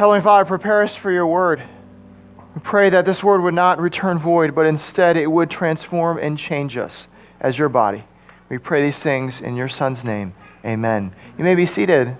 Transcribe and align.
Heavenly 0.00 0.22
Father, 0.22 0.46
prepare 0.46 0.82
us 0.82 0.96
for 0.96 1.12
your 1.12 1.26
word. 1.26 1.62
We 2.54 2.62
pray 2.62 2.88
that 2.88 3.04
this 3.04 3.22
word 3.22 3.42
would 3.42 3.52
not 3.52 3.78
return 3.78 4.18
void, 4.18 4.54
but 4.54 4.64
instead 4.64 5.18
it 5.18 5.26
would 5.26 5.50
transform 5.50 6.16
and 6.16 6.38
change 6.38 6.78
us 6.78 7.06
as 7.38 7.58
your 7.58 7.68
body. 7.68 8.04
We 8.48 8.56
pray 8.56 8.82
these 8.82 8.98
things 8.98 9.42
in 9.42 9.56
your 9.56 9.68
Son's 9.68 10.02
name. 10.02 10.32
Amen. 10.64 11.14
You 11.36 11.44
may 11.44 11.54
be 11.54 11.66
seated. 11.66 12.16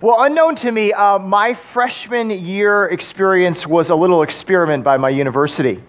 Well, 0.00 0.20
unknown 0.24 0.56
to 0.56 0.72
me, 0.72 0.92
uh, 0.92 1.20
my 1.20 1.54
freshman 1.54 2.30
year 2.30 2.86
experience 2.86 3.68
was 3.68 3.90
a 3.90 3.94
little 3.94 4.24
experiment 4.24 4.82
by 4.82 4.96
my 4.96 5.10
university. 5.10 5.80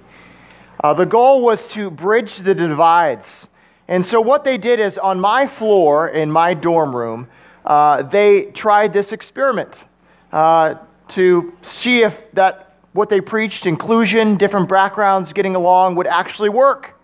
Uh, 0.83 0.93
the 0.93 1.05
goal 1.05 1.41
was 1.41 1.67
to 1.69 1.89
bridge 1.89 2.37
the 2.37 2.53
divides. 2.53 3.47
And 3.87 4.05
so, 4.05 4.19
what 4.21 4.43
they 4.43 4.57
did 4.57 4.79
is 4.79 4.97
on 4.97 5.19
my 5.19 5.47
floor 5.47 6.09
in 6.09 6.31
my 6.31 6.53
dorm 6.53 6.95
room, 6.95 7.27
uh, 7.65 8.03
they 8.03 8.45
tried 8.51 8.93
this 8.93 9.11
experiment 9.11 9.85
uh, 10.31 10.75
to 11.09 11.53
see 11.61 12.01
if 12.01 12.31
that 12.33 12.75
what 12.93 13.09
they 13.09 13.21
preached, 13.21 13.65
inclusion, 13.65 14.37
different 14.37 14.67
backgrounds, 14.67 15.31
getting 15.31 15.55
along, 15.55 15.95
would 15.95 16.07
actually 16.07 16.49
work. 16.49 16.99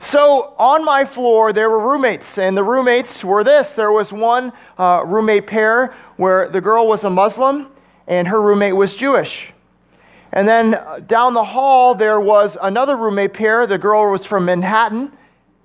So 0.00 0.54
on 0.58 0.82
my 0.82 1.04
floor, 1.04 1.52
there 1.52 1.68
were 1.68 1.78
roommates, 1.78 2.38
and 2.38 2.56
the 2.56 2.64
roommates 2.64 3.22
were 3.22 3.44
this. 3.44 3.72
There 3.72 3.92
was 3.92 4.12
one 4.12 4.52
uh, 4.78 5.04
roommate 5.04 5.46
pair 5.46 5.94
where 6.16 6.48
the 6.48 6.60
girl 6.60 6.88
was 6.88 7.04
a 7.04 7.10
Muslim 7.10 7.68
and 8.06 8.26
her 8.28 8.40
roommate 8.40 8.74
was 8.74 8.94
Jewish. 8.94 9.52
And 10.32 10.46
then 10.46 10.74
uh, 10.74 11.00
down 11.00 11.34
the 11.34 11.44
hall, 11.44 11.94
there 11.94 12.20
was 12.20 12.56
another 12.60 12.96
roommate 12.96 13.32
pair. 13.32 13.66
The 13.66 13.78
girl 13.78 14.10
was 14.10 14.24
from 14.24 14.44
Manhattan, 14.44 15.12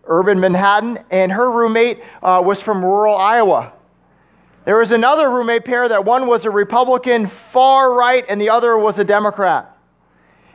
urban 0.06 0.40
Manhattan, 0.40 1.00
and 1.12 1.32
her 1.32 1.50
roommate 1.52 2.02
uh, 2.24 2.42
was 2.44 2.60
from 2.60 2.84
rural 2.84 3.16
Iowa. 3.16 3.74
There 4.66 4.78
was 4.78 4.92
another 4.92 5.30
roommate 5.30 5.66
pair 5.66 5.88
that 5.88 6.04
one 6.04 6.26
was 6.26 6.46
a 6.46 6.50
Republican 6.50 7.28
far 7.28 7.94
right 7.94 8.26
and 8.28 8.42
the 8.42 8.50
other 8.50 8.78
was 8.78 8.98
a 8.98 9.04
Democrat. 9.04 9.78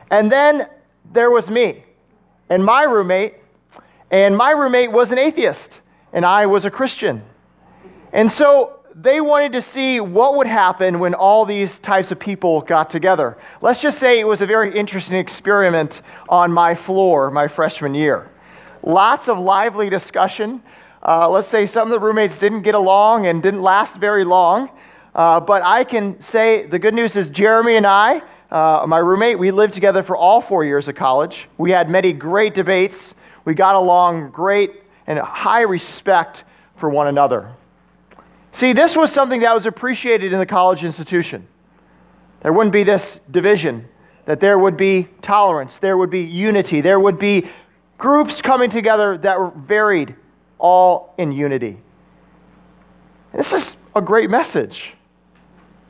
And 0.09 0.29
then 0.29 0.67
there 1.13 1.31
was 1.31 1.49
me 1.49 1.85
and 2.49 2.63
my 2.65 2.83
roommate 2.83 3.35
and 4.11 4.35
my 4.35 4.51
roommate 4.51 4.91
was 4.91 5.13
an 5.13 5.17
atheist, 5.17 5.79
and 6.11 6.25
I 6.25 6.45
was 6.45 6.65
a 6.65 6.69
Christian. 6.69 7.23
And 8.11 8.29
so 8.29 8.80
they 8.95 9.21
wanted 9.21 9.53
to 9.53 9.61
see 9.61 9.99
what 9.99 10.35
would 10.35 10.47
happen 10.47 10.99
when 10.99 11.13
all 11.13 11.45
these 11.45 11.79
types 11.79 12.11
of 12.11 12.19
people 12.19 12.61
got 12.61 12.89
together. 12.89 13.37
Let's 13.61 13.79
just 13.79 13.99
say 13.99 14.19
it 14.19 14.27
was 14.27 14.41
a 14.41 14.45
very 14.45 14.77
interesting 14.77 15.15
experiment 15.15 16.01
on 16.27 16.51
my 16.51 16.75
floor 16.75 17.31
my 17.31 17.47
freshman 17.47 17.95
year. 17.95 18.29
Lots 18.83 19.29
of 19.29 19.39
lively 19.39 19.89
discussion. 19.89 20.61
Uh, 21.03 21.29
let's 21.29 21.47
say 21.47 21.65
some 21.65 21.87
of 21.87 21.91
the 21.91 21.99
roommates 21.99 22.37
didn't 22.37 22.63
get 22.63 22.75
along 22.75 23.27
and 23.27 23.41
didn't 23.41 23.61
last 23.61 23.97
very 23.97 24.25
long. 24.25 24.69
Uh, 25.15 25.39
but 25.39 25.61
I 25.61 25.83
can 25.83 26.21
say 26.21 26.65
the 26.65 26.79
good 26.79 26.93
news 26.93 27.15
is 27.15 27.29
Jeremy 27.29 27.75
and 27.75 27.87
I, 27.87 28.21
uh, 28.49 28.85
my 28.85 28.97
roommate, 28.97 29.39
we 29.39 29.51
lived 29.51 29.73
together 29.73 30.03
for 30.03 30.17
all 30.17 30.41
four 30.41 30.65
years 30.65 30.87
of 30.89 30.95
college. 30.95 31.47
We 31.57 31.71
had 31.71 31.89
many 31.89 32.11
great 32.11 32.53
debates. 32.53 33.15
We 33.45 33.53
got 33.53 33.75
along 33.75 34.31
great 34.31 34.83
and 35.07 35.17
high 35.19 35.61
respect 35.61 36.43
for 36.77 36.89
one 36.89 37.07
another. 37.07 37.55
See, 38.53 38.73
this 38.73 38.95
was 38.95 39.11
something 39.11 39.41
that 39.41 39.53
was 39.53 39.65
appreciated 39.65 40.33
in 40.33 40.39
the 40.39 40.45
college 40.45 40.83
institution. 40.83 41.47
There 42.41 42.51
wouldn't 42.51 42.73
be 42.73 42.83
this 42.83 43.19
division, 43.29 43.87
that 44.25 44.39
there 44.39 44.57
would 44.57 44.77
be 44.77 45.07
tolerance, 45.21 45.77
there 45.77 45.97
would 45.97 46.09
be 46.09 46.21
unity, 46.21 46.81
there 46.81 46.99
would 46.99 47.17
be 47.17 47.49
groups 47.97 48.41
coming 48.41 48.69
together 48.69 49.17
that 49.19 49.39
were 49.39 49.51
varied, 49.51 50.15
all 50.57 51.13
in 51.17 51.31
unity. 51.31 51.77
This 53.33 53.53
is 53.53 53.77
a 53.95 54.01
great 54.01 54.29
message. 54.29 54.93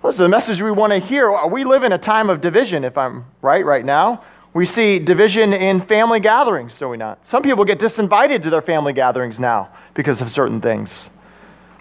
This 0.03 0.15
is 0.15 0.21
a 0.21 0.29
message 0.29 0.61
we 0.61 0.71
want 0.71 0.91
to 0.91 0.99
hear. 0.99 1.47
We 1.47 1.63
live 1.63 1.83
in 1.83 1.91
a 1.91 1.97
time 1.97 2.29
of 2.29 2.41
division, 2.41 2.83
if 2.83 2.97
I'm 2.97 3.25
right, 3.41 3.65
right 3.65 3.85
now. 3.85 4.23
We 4.53 4.65
see 4.65 4.99
division 4.99 5.53
in 5.53 5.79
family 5.79 6.19
gatherings, 6.19 6.77
do 6.77 6.89
we 6.89 6.97
not? 6.97 7.25
Some 7.25 7.43
people 7.43 7.63
get 7.63 7.79
disinvited 7.79 8.43
to 8.43 8.49
their 8.49 8.61
family 8.61 8.93
gatherings 8.93 9.39
now 9.39 9.69
because 9.93 10.21
of 10.21 10.29
certain 10.29 10.59
things. 10.59 11.09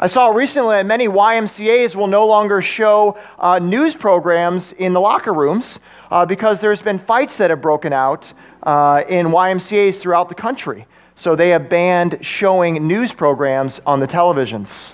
I 0.02 0.06
saw 0.06 0.28
recently 0.28 0.76
that 0.76 0.86
many 0.86 1.08
YMCAs 1.08 1.94
will 1.94 2.06
no 2.06 2.26
longer 2.26 2.62
show 2.62 3.18
uh, 3.38 3.58
news 3.58 3.94
programs 3.94 4.72
in 4.72 4.94
the 4.94 5.00
locker 5.00 5.34
rooms 5.34 5.78
uh, 6.10 6.24
because 6.24 6.58
there's 6.58 6.80
been 6.80 6.98
fights 6.98 7.36
that 7.36 7.50
have 7.50 7.60
broken 7.60 7.92
out 7.92 8.32
uh, 8.62 9.02
in 9.06 9.26
YMCAs 9.26 9.96
throughout 9.96 10.30
the 10.30 10.34
country. 10.34 10.86
So 11.16 11.36
they 11.36 11.50
have 11.50 11.68
banned 11.68 12.16
showing 12.22 12.86
news 12.86 13.12
programs 13.12 13.78
on 13.84 14.00
the 14.00 14.08
televisions. 14.08 14.92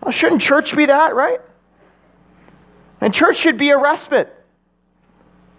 Well, 0.00 0.10
shouldn't 0.10 0.42
church 0.42 0.76
be 0.76 0.86
that, 0.86 1.14
right? 1.14 1.40
And 3.00 3.14
church 3.14 3.36
should 3.36 3.58
be 3.58 3.70
a 3.70 3.78
respite 3.78 4.36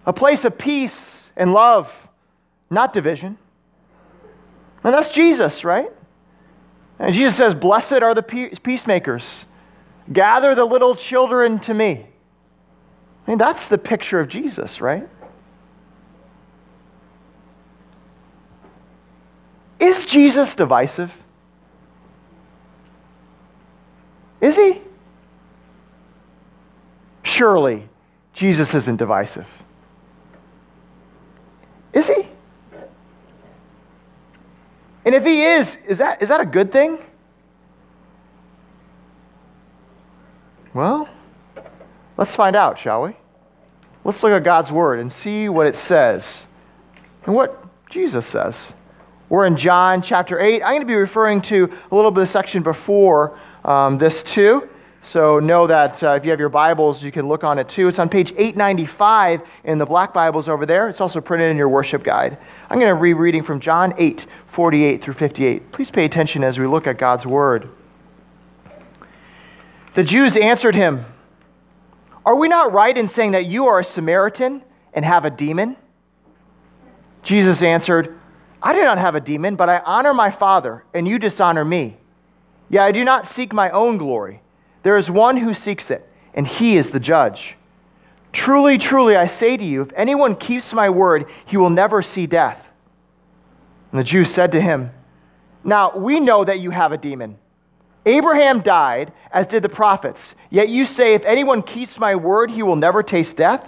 a 0.05 0.11
place 0.11 0.43
of 0.43 0.57
peace 0.57 1.29
and 1.37 1.53
love, 1.53 1.89
not 2.69 2.91
division. 2.91 3.37
And 4.83 4.93
that's 4.93 5.09
Jesus, 5.09 5.63
right? 5.63 5.89
And 7.03 7.13
Jesus 7.13 7.35
says, 7.35 7.53
Blessed 7.53 8.01
are 8.01 8.15
the 8.15 8.23
peacemakers. 8.23 9.45
Gather 10.11 10.55
the 10.55 10.63
little 10.63 10.95
children 10.95 11.59
to 11.59 11.73
me. 11.73 12.05
I 13.27 13.31
mean, 13.31 13.37
that's 13.37 13.67
the 13.67 13.77
picture 13.77 14.21
of 14.21 14.29
Jesus, 14.29 14.79
right? 14.79 15.09
Is 19.79 20.05
Jesus 20.05 20.55
divisive? 20.55 21.11
Is 24.39 24.55
he? 24.55 24.81
Surely, 27.23 27.89
Jesus 28.31 28.73
isn't 28.73 28.95
divisive. 28.95 29.47
Is 31.91 32.07
he? 32.07 32.29
And 35.05 35.13
if 35.13 35.23
he 35.23 35.43
is, 35.43 35.77
is 35.87 35.97
that, 35.97 36.21
is 36.21 36.29
that 36.29 36.39
a 36.39 36.45
good 36.45 36.71
thing? 36.71 36.97
Well, 40.73 41.07
let's 42.17 42.35
find 42.35 42.55
out, 42.55 42.79
shall 42.79 43.03
we? 43.03 43.15
Let's 44.05 44.23
look 44.23 44.31
at 44.31 44.43
God's 44.43 44.71
word 44.71 44.99
and 44.99 45.11
see 45.11 45.49
what 45.49 45.67
it 45.67 45.77
says 45.77 46.47
and 47.25 47.35
what 47.35 47.63
Jesus 47.89 48.25
says. 48.25 48.73
We're 49.29 49.45
in 49.45 49.55
John 49.55 50.01
chapter 50.01 50.39
8. 50.39 50.61
I'm 50.61 50.69
going 50.69 50.81
to 50.81 50.87
be 50.87 50.95
referring 50.95 51.41
to 51.43 51.71
a 51.91 51.95
little 51.95 52.11
bit 52.11 52.23
of 52.23 52.29
section 52.29 52.63
before 52.63 53.39
um, 53.63 53.97
this, 53.97 54.23
too. 54.23 54.69
So 55.05 55.37
know 55.39 55.67
that 55.67 56.01
uh, 56.01 56.11
if 56.11 56.23
you 56.23 56.31
have 56.31 56.39
your 56.39 56.47
Bibles, 56.47 57.03
you 57.03 57.11
can 57.11 57.27
look 57.27 57.43
on 57.43 57.59
it 57.59 57.67
too. 57.67 57.89
It's 57.89 57.99
on 57.99 58.07
page 58.07 58.31
895 58.31 59.41
in 59.65 59.77
the 59.77 59.85
black 59.85 60.13
Bibles 60.13 60.47
over 60.47 60.65
there. 60.65 60.87
It's 60.87 61.01
also 61.01 61.19
printed 61.19 61.51
in 61.51 61.57
your 61.57 61.67
worship 61.67 62.05
guide. 62.05 62.37
I'm 62.69 62.79
going 62.79 62.95
to 62.95 63.01
be 63.01 63.13
reading 63.13 63.43
from 63.43 63.59
John 63.59 63.93
8, 63.97 64.25
48 64.47 65.03
through 65.03 65.15
58. 65.15 65.73
Please 65.73 65.91
pay 65.91 66.05
attention 66.05 66.41
as 66.41 66.57
we 66.57 66.67
look 66.67 66.87
at 66.87 66.97
God's 66.97 67.25
word. 67.25 67.69
The 69.93 70.05
Jews 70.05 70.37
answered 70.37 70.73
him, 70.73 71.05
Are 72.25 72.35
we 72.35 72.47
not 72.47 72.71
right 72.71 72.97
in 72.97 73.09
saying 73.09 73.33
that 73.33 73.45
you 73.45 73.67
are 73.67 73.81
a 73.81 73.83
Samaritan 73.83 74.63
and 74.93 75.03
have 75.03 75.25
a 75.25 75.29
demon? 75.29 75.75
Jesus 77.23 77.61
answered, 77.61 78.17
I 78.61 78.71
do 78.71 78.81
not 78.83 78.97
have 78.97 79.15
a 79.15 79.21
demon, 79.21 79.57
but 79.57 79.67
I 79.67 79.79
honor 79.79 80.13
my 80.13 80.31
Father, 80.31 80.85
and 80.93 81.05
you 81.05 81.19
dishonor 81.19 81.65
me. 81.65 81.97
Yet 82.69 82.83
I 82.85 82.93
do 82.93 83.03
not 83.03 83.27
seek 83.27 83.51
my 83.51 83.69
own 83.69 83.97
glory. 83.97 84.42
There 84.83 84.97
is 84.97 85.09
one 85.09 85.37
who 85.37 85.53
seeks 85.53 85.89
it, 85.89 86.07
and 86.33 86.45
he 86.45 86.77
is 86.77 86.91
the 86.91 86.99
judge. 86.99 87.55
Truly, 88.33 88.77
truly, 88.77 89.15
I 89.15 89.27
say 89.27 89.57
to 89.57 89.63
you, 89.63 89.83
if 89.83 89.91
anyone 89.95 90.35
keeps 90.35 90.73
my 90.73 90.89
word, 90.89 91.25
he 91.45 91.57
will 91.57 91.69
never 91.69 92.01
see 92.01 92.27
death. 92.27 92.65
And 93.91 93.99
the 93.99 94.03
Jews 94.03 94.31
said 94.31 94.51
to 94.53 94.61
him, 94.61 94.91
Now 95.63 95.95
we 95.95 96.19
know 96.19 96.43
that 96.43 96.59
you 96.59 96.71
have 96.71 96.91
a 96.91 96.97
demon. 96.97 97.37
Abraham 98.05 98.59
died, 98.59 99.13
as 99.31 99.47
did 99.47 99.63
the 99.63 99.69
prophets, 99.69 100.35
yet 100.49 100.67
you 100.67 100.85
say, 100.85 101.13
If 101.13 101.23
anyone 101.25 101.61
keeps 101.61 101.97
my 101.97 102.15
word, 102.15 102.51
he 102.51 102.63
will 102.63 102.75
never 102.75 103.03
taste 103.03 103.37
death? 103.37 103.65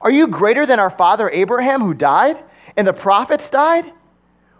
Are 0.00 0.10
you 0.10 0.28
greater 0.28 0.64
than 0.66 0.78
our 0.78 0.90
father 0.90 1.28
Abraham, 1.28 1.82
who 1.82 1.92
died, 1.92 2.38
and 2.76 2.86
the 2.86 2.92
prophets 2.92 3.50
died? 3.50 3.92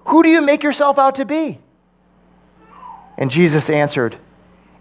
Who 0.07 0.23
do 0.23 0.29
you 0.29 0.41
make 0.41 0.63
yourself 0.63 0.99
out 0.99 1.15
to 1.17 1.25
be? 1.25 1.61
And 3.17 3.31
Jesus 3.31 3.71
answered, 3.71 4.19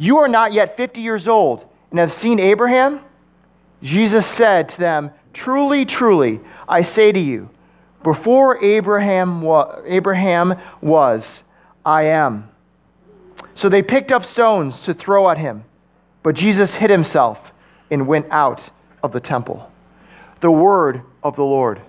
You 0.00 0.16
are 0.16 0.28
not 0.28 0.54
yet 0.54 0.78
50 0.78 1.02
years 1.02 1.28
old 1.28 1.62
and 1.90 1.98
have 1.98 2.10
seen 2.10 2.40
Abraham? 2.40 3.00
Jesus 3.82 4.26
said 4.26 4.70
to 4.70 4.78
them, 4.78 5.10
Truly, 5.34 5.84
truly, 5.84 6.40
I 6.66 6.80
say 6.80 7.12
to 7.12 7.20
you, 7.20 7.50
before 8.02 8.64
Abraham, 8.64 9.42
wa- 9.42 9.76
Abraham 9.84 10.58
was, 10.80 11.42
I 11.84 12.04
am. 12.04 12.50
So 13.54 13.68
they 13.68 13.82
picked 13.82 14.10
up 14.10 14.24
stones 14.24 14.80
to 14.84 14.94
throw 14.94 15.28
at 15.28 15.36
him, 15.36 15.64
but 16.22 16.34
Jesus 16.34 16.76
hid 16.76 16.88
himself 16.88 17.52
and 17.90 18.06
went 18.06 18.26
out 18.30 18.70
of 19.02 19.12
the 19.12 19.20
temple. 19.20 19.70
The 20.40 20.50
word 20.50 21.02
of 21.22 21.36
the 21.36 21.44
Lord. 21.44 21.82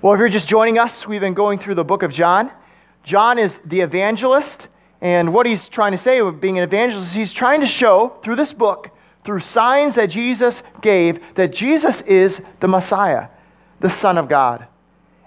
Well, 0.00 0.14
if 0.14 0.18
you're 0.18 0.28
just 0.28 0.48
joining 0.48 0.80
us, 0.80 1.06
we've 1.06 1.20
been 1.20 1.34
going 1.34 1.60
through 1.60 1.76
the 1.76 1.84
book 1.84 2.02
of 2.02 2.10
John. 2.10 2.50
John 3.04 3.38
is 3.38 3.60
the 3.64 3.80
evangelist, 3.80 4.66
and 5.02 5.34
what 5.34 5.46
he's 5.46 5.68
trying 5.68 5.90
to 5.90 5.98
say 5.98 6.22
with 6.22 6.40
being 6.40 6.58
an 6.58 6.64
evangelist, 6.64 7.12
he's 7.12 7.32
trying 7.32 7.60
to 7.60 7.66
show 7.66 8.14
through 8.22 8.36
this 8.36 8.52
book, 8.52 8.88
through 9.24 9.40
signs 9.40 9.96
that 9.96 10.06
Jesus 10.06 10.62
gave, 10.80 11.20
that 11.34 11.52
Jesus 11.52 12.02
is 12.02 12.40
the 12.60 12.68
Messiah, 12.68 13.26
the 13.80 13.90
Son 13.90 14.16
of 14.16 14.28
God. 14.28 14.64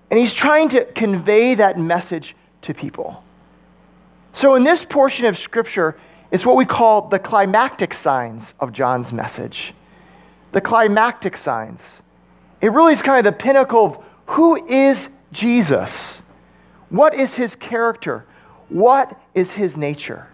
And 0.10 0.18
he's 0.18 0.34
trying 0.34 0.70
to 0.70 0.86
convey 0.86 1.56
that 1.56 1.78
message 1.78 2.38
to 2.62 2.74
people. 2.74 3.22
So, 4.34 4.56
in 4.56 4.64
this 4.64 4.86
portion 4.86 5.26
of 5.26 5.38
Scripture, 5.38 5.98
it's 6.32 6.46
what 6.46 6.56
we 6.56 6.66
call 6.66 7.10
the 7.10 7.20
climactic 7.20 7.94
signs 7.94 8.54
of 8.62 8.72
John's 8.72 9.12
message. 9.12 9.74
The 10.54 10.62
climactic 10.62 11.36
signs. 11.36 12.02
It 12.62 12.72
really 12.72 12.94
is 12.94 13.02
kind 13.02 13.26
of 13.26 13.34
the 13.34 13.38
pinnacle 13.38 13.86
of 13.86 14.04
who 14.28 14.66
is 14.68 15.10
Jesus? 15.34 16.22
What 16.90 17.14
is 17.14 17.34
his 17.34 17.56
character? 17.56 18.26
What 18.70 19.20
is 19.34 19.52
his 19.52 19.78
nature? 19.78 20.28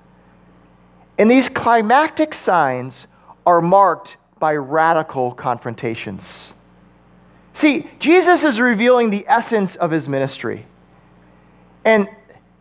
And 1.17 1.29
these 1.29 1.49
climactic 1.49 2.33
signs 2.33 3.07
are 3.45 3.61
marked 3.61 4.17
by 4.39 4.55
radical 4.55 5.33
confrontations. 5.33 6.53
See, 7.53 7.89
Jesus 7.99 8.43
is 8.43 8.59
revealing 8.59 9.09
the 9.09 9.25
essence 9.27 9.75
of 9.75 9.91
his 9.91 10.07
ministry. 10.07 10.65
And 11.83 12.07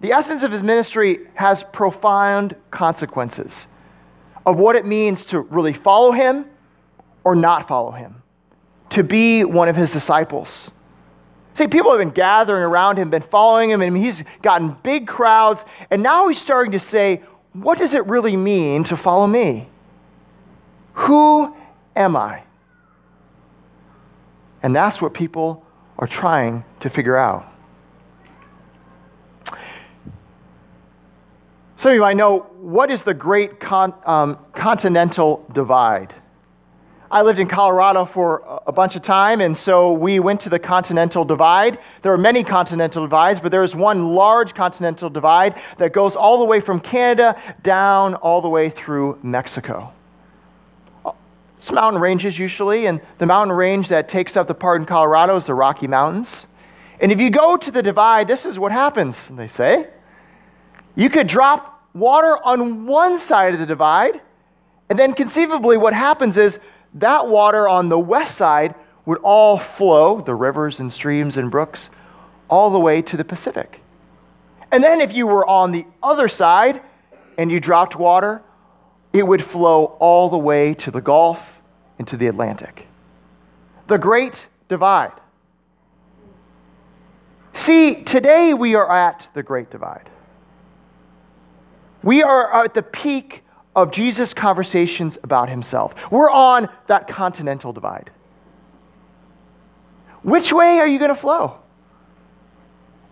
the 0.01 0.13
essence 0.13 0.43
of 0.43 0.51
his 0.51 0.63
ministry 0.63 1.21
has 1.35 1.63
profound 1.73 2.57
consequences 2.71 3.67
of 4.45 4.57
what 4.57 4.77
it 4.77 4.87
means 4.87 5.25
to 5.27 5.41
really 5.41 5.73
follow 5.73 6.13
him 6.13 6.47
or 7.25 7.35
not 7.35 7.69
follow 7.69 7.93
him, 7.93 8.23
to 8.91 9.03
be 9.03 9.45
one 9.45 9.69
of 9.69 9.77
his 9.77 9.91
disciples. 9.91 10.71
See, 11.61 11.67
people 11.67 11.91
have 11.91 11.99
been 11.99 12.09
gathering 12.09 12.63
around 12.63 12.97
him, 12.97 13.11
been 13.11 13.21
following 13.21 13.69
him, 13.69 13.83
and 13.83 13.95
he's 13.95 14.25
gotten 14.41 14.79
big 14.83 15.07
crowds. 15.07 15.63
And 15.91 16.03
now 16.03 16.27
he's 16.29 16.41
starting 16.41 16.73
to 16.73 16.81
say, 16.81 17.21
What 17.53 17.77
does 17.77 17.93
it 17.93 18.07
really 18.07 18.35
mean 18.35 18.83
to 18.85 18.97
follow 18.97 19.27
me? 19.27 19.69
Who 20.95 21.55
am 21.95 22.17
I? 22.17 22.45
And 24.63 24.75
that's 24.75 25.03
what 25.03 25.13
people 25.13 25.63
are 25.99 26.07
trying 26.07 26.65
to 26.81 26.89
figure 26.89 27.19
out. 27.19 27.47
Some 31.77 31.91
of 31.91 31.95
you 31.95 32.01
might 32.01 32.17
know 32.17 32.39
what 32.59 32.91
is 32.91 33.03
the 33.03 33.13
great 33.13 33.61
con- 33.61 33.93
um, 34.07 34.39
continental 34.55 35.45
divide? 35.53 36.15
I 37.13 37.23
lived 37.23 37.41
in 37.41 37.49
Colorado 37.49 38.05
for 38.05 38.61
a 38.69 38.71
bunch 38.71 38.95
of 38.95 39.03
time, 39.03 39.41
and 39.41 39.57
so 39.57 39.91
we 39.91 40.21
went 40.21 40.43
to 40.43 40.49
the 40.49 40.61
Continental 40.61 41.25
Divide. 41.25 41.81
There 42.03 42.13
are 42.13 42.19
many 42.19 42.45
continental 42.45 43.03
divides, 43.03 43.41
but 43.41 43.51
there's 43.51 43.75
one 43.75 44.15
large 44.15 44.55
continental 44.55 45.11
divide 45.11 45.61
that 45.79 45.93
goes 45.93 46.15
all 46.15 46.39
the 46.39 46.45
way 46.45 46.61
from 46.61 46.79
Canada 46.79 47.37
down 47.65 48.15
all 48.15 48.41
the 48.41 48.49
way 48.49 48.71
through 48.71 49.19
Mexico. 49.25 49.93
It's 51.59 51.73
mountain 51.73 52.01
ranges 52.01 52.39
usually, 52.39 52.87
and 52.87 53.01
the 53.19 53.27
mountain 53.27 53.57
range 53.57 53.89
that 53.89 54.09
takes 54.09 54.37
up 54.37 54.47
the 54.47 54.55
part 54.55 54.81
in 54.81 54.87
Colorado 54.87 55.37
is 55.37 55.47
the 55.47 55.55
Rocky 55.55 55.89
Mountains. 55.89 56.47
And 57.01 57.11
if 57.11 57.19
you 57.19 57.29
go 57.29 57.57
to 57.57 57.73
the 57.73 57.83
divide, 57.83 58.29
this 58.29 58.47
is 58.47 58.57
what 58.57 58.71
happens, 58.71 59.27
they 59.35 59.49
say. 59.49 59.89
You 60.95 61.11
could 61.11 61.27
drop 61.27 61.89
water 61.93 62.39
on 62.45 62.87
one 62.87 63.19
side 63.19 63.53
of 63.53 63.59
the 63.59 63.67
divide, 63.67 64.21
and 64.89 64.99
then 64.99 65.13
conceivably 65.13 65.77
what 65.77 65.93
happens 65.93 66.37
is 66.37 66.59
that 66.95 67.29
water 67.29 67.69
on 67.69 67.89
the 67.89 67.99
west 67.99 68.37
side 68.37 68.75
would 69.07 69.19
all 69.19 69.59
flow, 69.59 70.21
the 70.21 70.35
rivers 70.35 70.79
and 70.81 70.93
streams 70.93 71.37
and 71.37 71.51
brooks, 71.51 71.91
all 72.49 72.71
the 72.71 72.79
way 72.79 73.01
to 73.03 73.17
the 73.17 73.25
Pacific. 73.25 73.81
And 74.73 74.83
then 74.83 75.01
if 75.01 75.13
you 75.13 75.27
were 75.27 75.47
on 75.47 75.73
the 75.73 75.87
other 76.03 76.29
side 76.29 76.81
and 77.39 77.51
you 77.51 77.61
dropped 77.61 77.97
water, 77.97 78.43
it 79.13 79.27
would 79.27 79.43
flow 79.43 79.97
all 79.99 80.29
the 80.29 80.39
way 80.39 80.75
to 80.75 80.91
the 80.91 81.01
Gulf 81.01 81.61
and 81.99 82.07
to 82.09 82.17
the 82.17 82.27
Atlantic. 82.27 82.87
The 83.89 83.99
Great 83.99 84.47
Divide. 84.69 85.13
See, 87.55 88.03
today 88.05 88.55
we 88.55 88.75
are 88.75 88.91
at 88.91 89.29
the 89.35 89.43
Great 89.43 89.71
Divide. 89.71 90.09
We 92.03 92.23
are 92.23 92.65
at 92.65 92.75
the 92.75 92.83
peak 92.83 93.43
of 93.75 93.93
Jesus' 93.93 94.35
conversations 94.35 95.17
about 95.23 95.49
himself. 95.49 95.95
We're 96.11 96.31
on 96.31 96.69
that 96.89 97.09
continental 97.09 97.73
divide. 97.73 98.11
Which 100.23 100.53
way 100.53 100.79
are 100.79 100.87
you 100.87 100.99
going 100.99 101.11
to 101.11 101.21
flow? 101.21 101.59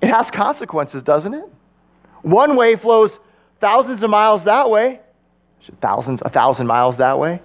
It 0.00 0.10
has 0.10 0.30
consequences, 0.30 1.02
doesn't 1.02 1.34
it? 1.34 1.44
One 2.22 2.56
way 2.56 2.76
flows 2.76 3.18
thousands 3.60 4.02
of 4.02 4.10
miles 4.10 4.44
that 4.44 4.70
way, 4.70 5.00
thousands, 5.80 6.20
a 6.24 6.28
thousand 6.28 6.66
miles 6.66 6.98
that 6.98 7.18
way, 7.18 7.40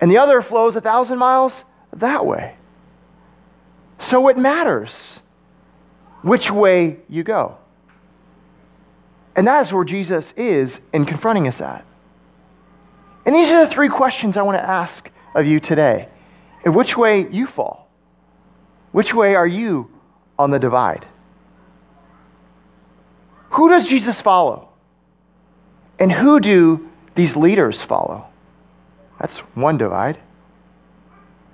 and 0.00 0.10
the 0.10 0.18
other 0.18 0.42
flows 0.42 0.76
a 0.76 0.80
thousand 0.80 1.18
miles 1.18 1.64
that 1.92 2.24
way. 2.26 2.56
So 3.98 4.28
it 4.28 4.36
matters 4.36 5.20
which 6.22 6.50
way 6.50 6.98
you 7.08 7.22
go. 7.22 7.56
And 9.34 9.46
that 9.46 9.66
is 9.66 9.72
where 9.72 9.84
Jesus 9.84 10.32
is 10.36 10.80
in 10.92 11.04
confronting 11.04 11.46
us 11.46 11.60
at. 11.60 11.84
And 13.26 13.34
these 13.34 13.50
are 13.50 13.66
the 13.66 13.70
three 13.70 13.88
questions 13.88 14.36
I 14.36 14.42
want 14.42 14.56
to 14.56 14.66
ask 14.66 15.10
of 15.34 15.46
you 15.46 15.58
today. 15.58 16.08
And 16.64 16.74
which 16.74 16.96
way 16.96 17.28
you 17.28 17.46
fall? 17.46 17.90
Which 18.92 19.12
way 19.12 19.34
are 19.34 19.46
you 19.46 19.90
on 20.38 20.50
the 20.50 20.58
divide? 20.58 21.04
Who 23.50 23.68
does 23.68 23.88
Jesus 23.88 24.20
follow? 24.20 24.68
And 25.98 26.12
who 26.12 26.40
do 26.40 26.88
these 27.14 27.36
leaders 27.36 27.82
follow? 27.82 28.26
That's 29.20 29.38
one 29.38 29.76
divide. 29.76 30.18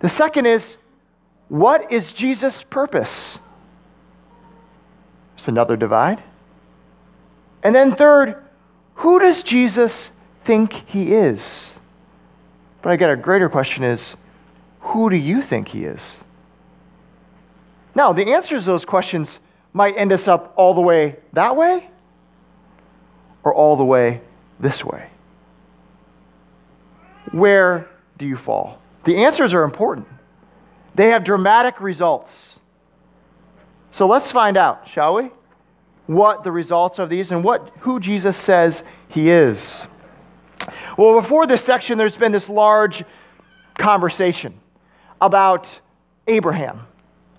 The 0.00 0.08
second 0.08 0.46
is 0.46 0.76
what 1.48 1.92
is 1.92 2.12
Jesus' 2.12 2.62
purpose? 2.62 3.38
It's 5.36 5.48
another 5.48 5.76
divide. 5.76 6.22
And 7.62 7.74
then, 7.74 7.94
third, 7.94 8.42
who 8.96 9.18
does 9.18 9.42
Jesus 9.42 10.10
think 10.44 10.72
he 10.86 11.14
is? 11.14 11.70
But 12.82 12.90
I 12.90 12.96
get 12.96 13.10
a 13.10 13.16
greater 13.16 13.48
question 13.48 13.84
is 13.84 14.14
who 14.80 15.08
do 15.08 15.16
you 15.16 15.42
think 15.42 15.68
he 15.68 15.84
is? 15.84 16.16
Now, 17.94 18.12
the 18.12 18.32
answers 18.32 18.64
to 18.64 18.70
those 18.70 18.84
questions 18.84 19.38
might 19.72 19.96
end 19.96 20.12
us 20.12 20.28
up 20.28 20.52
all 20.56 20.74
the 20.74 20.80
way 20.80 21.16
that 21.32 21.56
way 21.56 21.88
or 23.44 23.54
all 23.54 23.76
the 23.76 23.84
way 23.84 24.20
this 24.60 24.84
way. 24.84 25.08
Where 27.32 27.88
do 28.18 28.26
you 28.26 28.36
fall? 28.36 28.80
The 29.04 29.24
answers 29.24 29.54
are 29.54 29.64
important. 29.64 30.06
They 30.94 31.08
have 31.08 31.24
dramatic 31.24 31.80
results. 31.80 32.58
So 33.90 34.06
let's 34.06 34.30
find 34.30 34.56
out, 34.56 34.88
shall 34.88 35.14
we? 35.14 35.30
What 36.06 36.44
the 36.44 36.52
results 36.52 36.98
of 36.98 37.08
these 37.08 37.30
and 37.30 37.42
what 37.42 37.70
who 37.80 38.00
Jesus 38.00 38.36
says 38.36 38.82
he 39.08 39.30
is. 39.30 39.86
Well, 40.96 41.20
before 41.20 41.46
this 41.46 41.62
section, 41.62 41.98
there's 41.98 42.16
been 42.16 42.32
this 42.32 42.48
large 42.48 43.04
conversation 43.78 44.54
about 45.20 45.80
Abraham. 46.26 46.86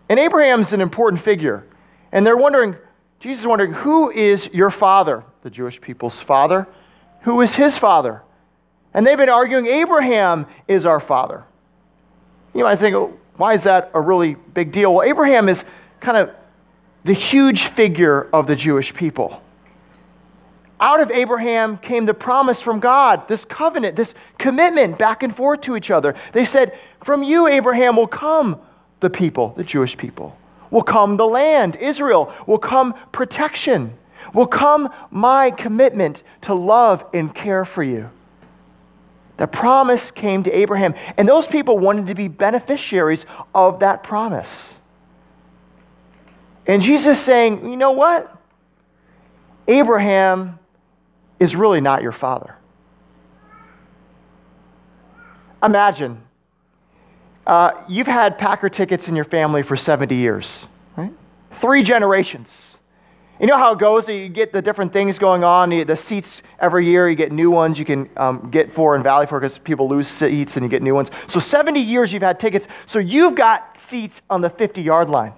And 0.09 0.19
Abraham's 0.19 0.73
an 0.73 0.81
important 0.81 1.21
figure. 1.21 1.65
And 2.11 2.25
they're 2.25 2.37
wondering, 2.37 2.75
Jesus 3.19 3.41
is 3.41 3.47
wondering, 3.47 3.73
who 3.73 4.11
is 4.11 4.47
your 4.53 4.69
father, 4.69 5.23
the 5.43 5.49
Jewish 5.49 5.79
people's 5.79 6.19
father? 6.19 6.67
Who 7.21 7.41
is 7.41 7.55
his 7.55 7.77
father? 7.77 8.21
And 8.93 9.07
they've 9.07 9.17
been 9.17 9.29
arguing, 9.29 9.67
Abraham 9.67 10.45
is 10.67 10.85
our 10.85 10.99
father. 10.99 11.43
You 12.53 12.63
might 12.63 12.77
think, 12.77 12.95
why 13.37 13.53
is 13.53 13.63
that 13.63 13.89
a 13.93 14.01
really 14.01 14.35
big 14.35 14.71
deal? 14.71 14.93
Well, 14.93 15.07
Abraham 15.07 15.49
is 15.49 15.65
kind 15.99 16.17
of 16.17 16.31
the 17.03 17.13
huge 17.13 17.67
figure 17.67 18.29
of 18.31 18.45
the 18.47 18.55
Jewish 18.55 18.93
people 18.93 19.41
out 20.79 20.99
of 20.99 21.11
Abraham 21.11 21.77
came 21.77 22.05
the 22.05 22.13
promise 22.13 22.59
from 22.59 22.79
God, 22.79 23.27
this 23.27 23.45
covenant, 23.45 23.95
this 23.95 24.13
commitment 24.37 24.97
back 24.97 25.23
and 25.23 25.35
forth 25.35 25.61
to 25.61 25.75
each 25.75 25.91
other. 25.91 26.15
They 26.33 26.45
said, 26.45 26.77
From 27.03 27.23
you, 27.23 27.47
Abraham, 27.47 27.95
will 27.95 28.07
come 28.07 28.59
the 28.99 29.09
people, 29.09 29.53
the 29.55 29.63
Jewish 29.63 29.97
people. 29.97 30.37
will 30.71 30.81
come 30.81 31.17
the 31.17 31.25
land, 31.25 31.75
Israel, 31.75 32.33
will 32.47 32.57
come 32.57 32.95
protection, 33.11 33.95
will 34.33 34.47
come 34.47 34.89
my 35.11 35.51
commitment 35.51 36.23
to 36.41 36.53
love 36.53 37.05
and 37.13 37.33
care 37.33 37.63
for 37.63 37.83
you. 37.83 38.09
The 39.37 39.47
promise 39.47 40.09
came 40.11 40.43
to 40.43 40.51
Abraham, 40.51 40.95
and 41.17 41.27
those 41.27 41.47
people 41.47 41.77
wanted 41.77 42.07
to 42.07 42.15
be 42.15 42.27
beneficiaries 42.27 43.25
of 43.53 43.79
that 43.79 44.03
promise. 44.03 44.73
And 46.65 46.81
Jesus 46.81 47.19
saying, 47.19 47.69
you 47.69 47.77
know 47.77 47.91
what? 47.91 48.35
Abraham 49.67 50.59
is 51.39 51.55
really 51.55 51.81
not 51.81 52.01
your 52.01 52.11
father. 52.11 52.55
Imagine 55.61 56.21
uh, 57.45 57.71
you've 57.87 58.07
had 58.07 58.37
Packer 58.37 58.69
tickets 58.69 59.07
in 59.07 59.15
your 59.15 59.25
family 59.25 59.63
for 59.63 59.75
70 59.75 60.15
years, 60.15 60.65
right? 60.95 61.11
Three 61.59 61.83
generations. 61.83 62.77
You 63.39 63.47
know 63.47 63.57
how 63.57 63.73
it 63.73 63.79
goes? 63.79 64.07
You 64.07 64.29
get 64.29 64.53
the 64.53 64.61
different 64.61 64.93
things 64.93 65.19
going 65.19 65.43
on. 65.43 65.69
The 65.69 65.95
seats 65.97 66.43
every 66.59 66.85
year, 66.85 67.09
you 67.09 67.15
get 67.15 67.31
new 67.31 67.51
ones 67.51 67.77
you 67.77 67.83
can 67.83 68.09
um, 68.15 68.49
get 68.51 68.71
for 68.71 68.95
and 68.95 69.03
Valley 69.03 69.25
for 69.25 69.39
because 69.39 69.57
people 69.57 69.89
lose 69.89 70.07
seats 70.07 70.55
and 70.55 70.63
you 70.63 70.69
get 70.69 70.81
new 70.81 70.93
ones. 70.93 71.09
So 71.27 71.39
70 71.39 71.79
years 71.79 72.13
you've 72.13 72.21
had 72.21 72.39
tickets. 72.39 72.67
So 72.85 72.99
you've 72.99 73.35
got 73.35 73.77
seats 73.77 74.21
on 74.29 74.41
the 74.41 74.49
50 74.49 74.81
yard 74.81 75.09
line. 75.09 75.33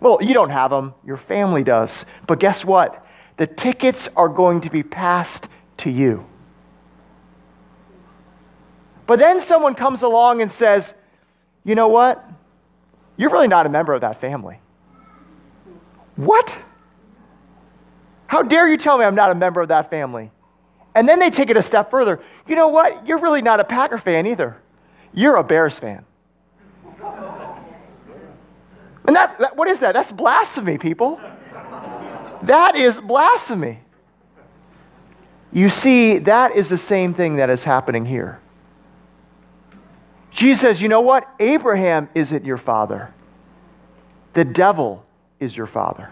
Well, 0.00 0.18
you 0.20 0.34
don't 0.34 0.50
have 0.50 0.70
them, 0.70 0.94
your 1.06 1.16
family 1.16 1.62
does. 1.62 2.04
But 2.26 2.38
guess 2.38 2.64
what? 2.64 3.04
The 3.38 3.46
tickets 3.46 4.08
are 4.16 4.28
going 4.28 4.60
to 4.62 4.70
be 4.70 4.82
passed 4.82 5.48
to 5.78 5.90
you. 5.90 6.26
But 9.06 9.18
then 9.18 9.40
someone 9.40 9.74
comes 9.74 10.02
along 10.02 10.42
and 10.42 10.52
says, 10.52 10.92
you 11.64 11.74
know 11.74 11.88
what? 11.88 12.22
You're 13.16 13.30
really 13.30 13.48
not 13.48 13.64
a 13.64 13.68
member 13.68 13.94
of 13.94 14.02
that 14.02 14.20
family. 14.20 14.60
What? 16.16 16.58
How 18.26 18.42
dare 18.42 18.68
you 18.68 18.76
tell 18.76 18.98
me 18.98 19.04
I'm 19.04 19.14
not 19.14 19.30
a 19.30 19.34
member 19.34 19.62
of 19.62 19.68
that 19.68 19.88
family? 19.88 20.30
And 20.94 21.08
then 21.08 21.20
they 21.20 21.30
take 21.30 21.48
it 21.48 21.56
a 21.56 21.62
step 21.62 21.90
further. 21.90 22.20
You 22.46 22.56
know 22.56 22.68
what? 22.68 23.06
You're 23.06 23.18
really 23.18 23.40
not 23.40 23.60
a 23.60 23.64
Packer 23.64 23.98
fan 23.98 24.26
either. 24.26 24.60
You're 25.14 25.36
a 25.36 25.44
Bears 25.44 25.78
fan. 25.78 26.04
And 29.06 29.16
that, 29.16 29.38
that 29.38 29.56
what 29.56 29.68
is 29.68 29.80
that? 29.80 29.92
That's 29.94 30.12
blasphemy, 30.12 30.76
people. 30.76 31.20
That 32.48 32.76
is 32.76 32.98
blasphemy. 32.98 33.80
You 35.52 35.68
see, 35.68 36.16
that 36.20 36.56
is 36.56 36.70
the 36.70 36.78
same 36.78 37.12
thing 37.12 37.36
that 37.36 37.50
is 37.50 37.62
happening 37.64 38.06
here. 38.06 38.40
Jesus 40.30 40.62
says, 40.62 40.80
You 40.80 40.88
know 40.88 41.02
what? 41.02 41.28
Abraham 41.38 42.08
isn't 42.14 42.46
your 42.46 42.56
father, 42.56 43.12
the 44.32 44.46
devil 44.46 45.04
is 45.38 45.54
your 45.54 45.66
father. 45.66 46.10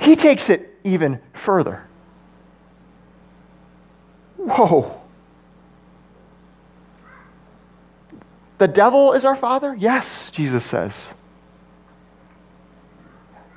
He 0.00 0.16
takes 0.16 0.50
it 0.50 0.76
even 0.82 1.20
further. 1.34 1.86
Whoa. 4.38 5.00
The 8.58 8.66
devil 8.66 9.12
is 9.12 9.24
our 9.24 9.36
father? 9.36 9.72
Yes, 9.78 10.32
Jesus 10.32 10.64
says. 10.64 11.10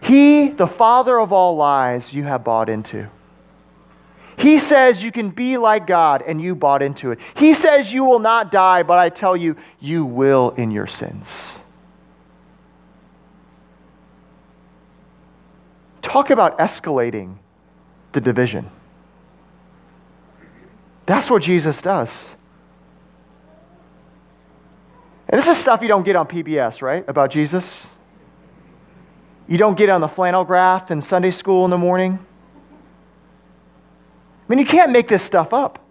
He, 0.01 0.49
the 0.49 0.67
father 0.67 1.19
of 1.19 1.31
all 1.31 1.55
lies, 1.55 2.11
you 2.11 2.23
have 2.23 2.43
bought 2.43 2.69
into. 2.69 3.07
He 4.37 4.57
says 4.57 5.03
you 5.03 5.11
can 5.11 5.29
be 5.29 5.57
like 5.57 5.85
God, 5.85 6.23
and 6.25 6.41
you 6.41 6.55
bought 6.55 6.81
into 6.81 7.11
it. 7.11 7.19
He 7.35 7.53
says 7.53 7.93
you 7.93 8.03
will 8.03 8.19
not 8.19 8.51
die, 8.51 8.81
but 8.81 8.97
I 8.97 9.09
tell 9.09 9.37
you, 9.37 9.55
you 9.79 10.03
will 10.03 10.49
in 10.57 10.71
your 10.71 10.87
sins. 10.87 11.55
Talk 16.01 16.31
about 16.31 16.57
escalating 16.57 17.35
the 18.13 18.21
division. 18.21 18.71
That's 21.05 21.29
what 21.29 21.43
Jesus 21.43 21.81
does. 21.81 22.25
And 25.29 25.39
this 25.39 25.47
is 25.47 25.57
stuff 25.57 25.81
you 25.81 25.87
don't 25.87 26.03
get 26.03 26.15
on 26.15 26.27
PBS, 26.27 26.81
right? 26.81 27.07
About 27.07 27.29
Jesus. 27.29 27.85
You 29.51 29.57
don't 29.57 29.77
get 29.77 29.89
on 29.89 29.99
the 29.99 30.07
flannel 30.07 30.45
graph 30.45 30.91
in 30.91 31.01
Sunday 31.01 31.31
school 31.31 31.65
in 31.65 31.71
the 31.71 31.77
morning. 31.77 32.25
I 34.45 34.45
mean, 34.47 34.59
you 34.59 34.65
can't 34.65 34.93
make 34.93 35.09
this 35.09 35.21
stuff 35.21 35.51
up. 35.51 35.85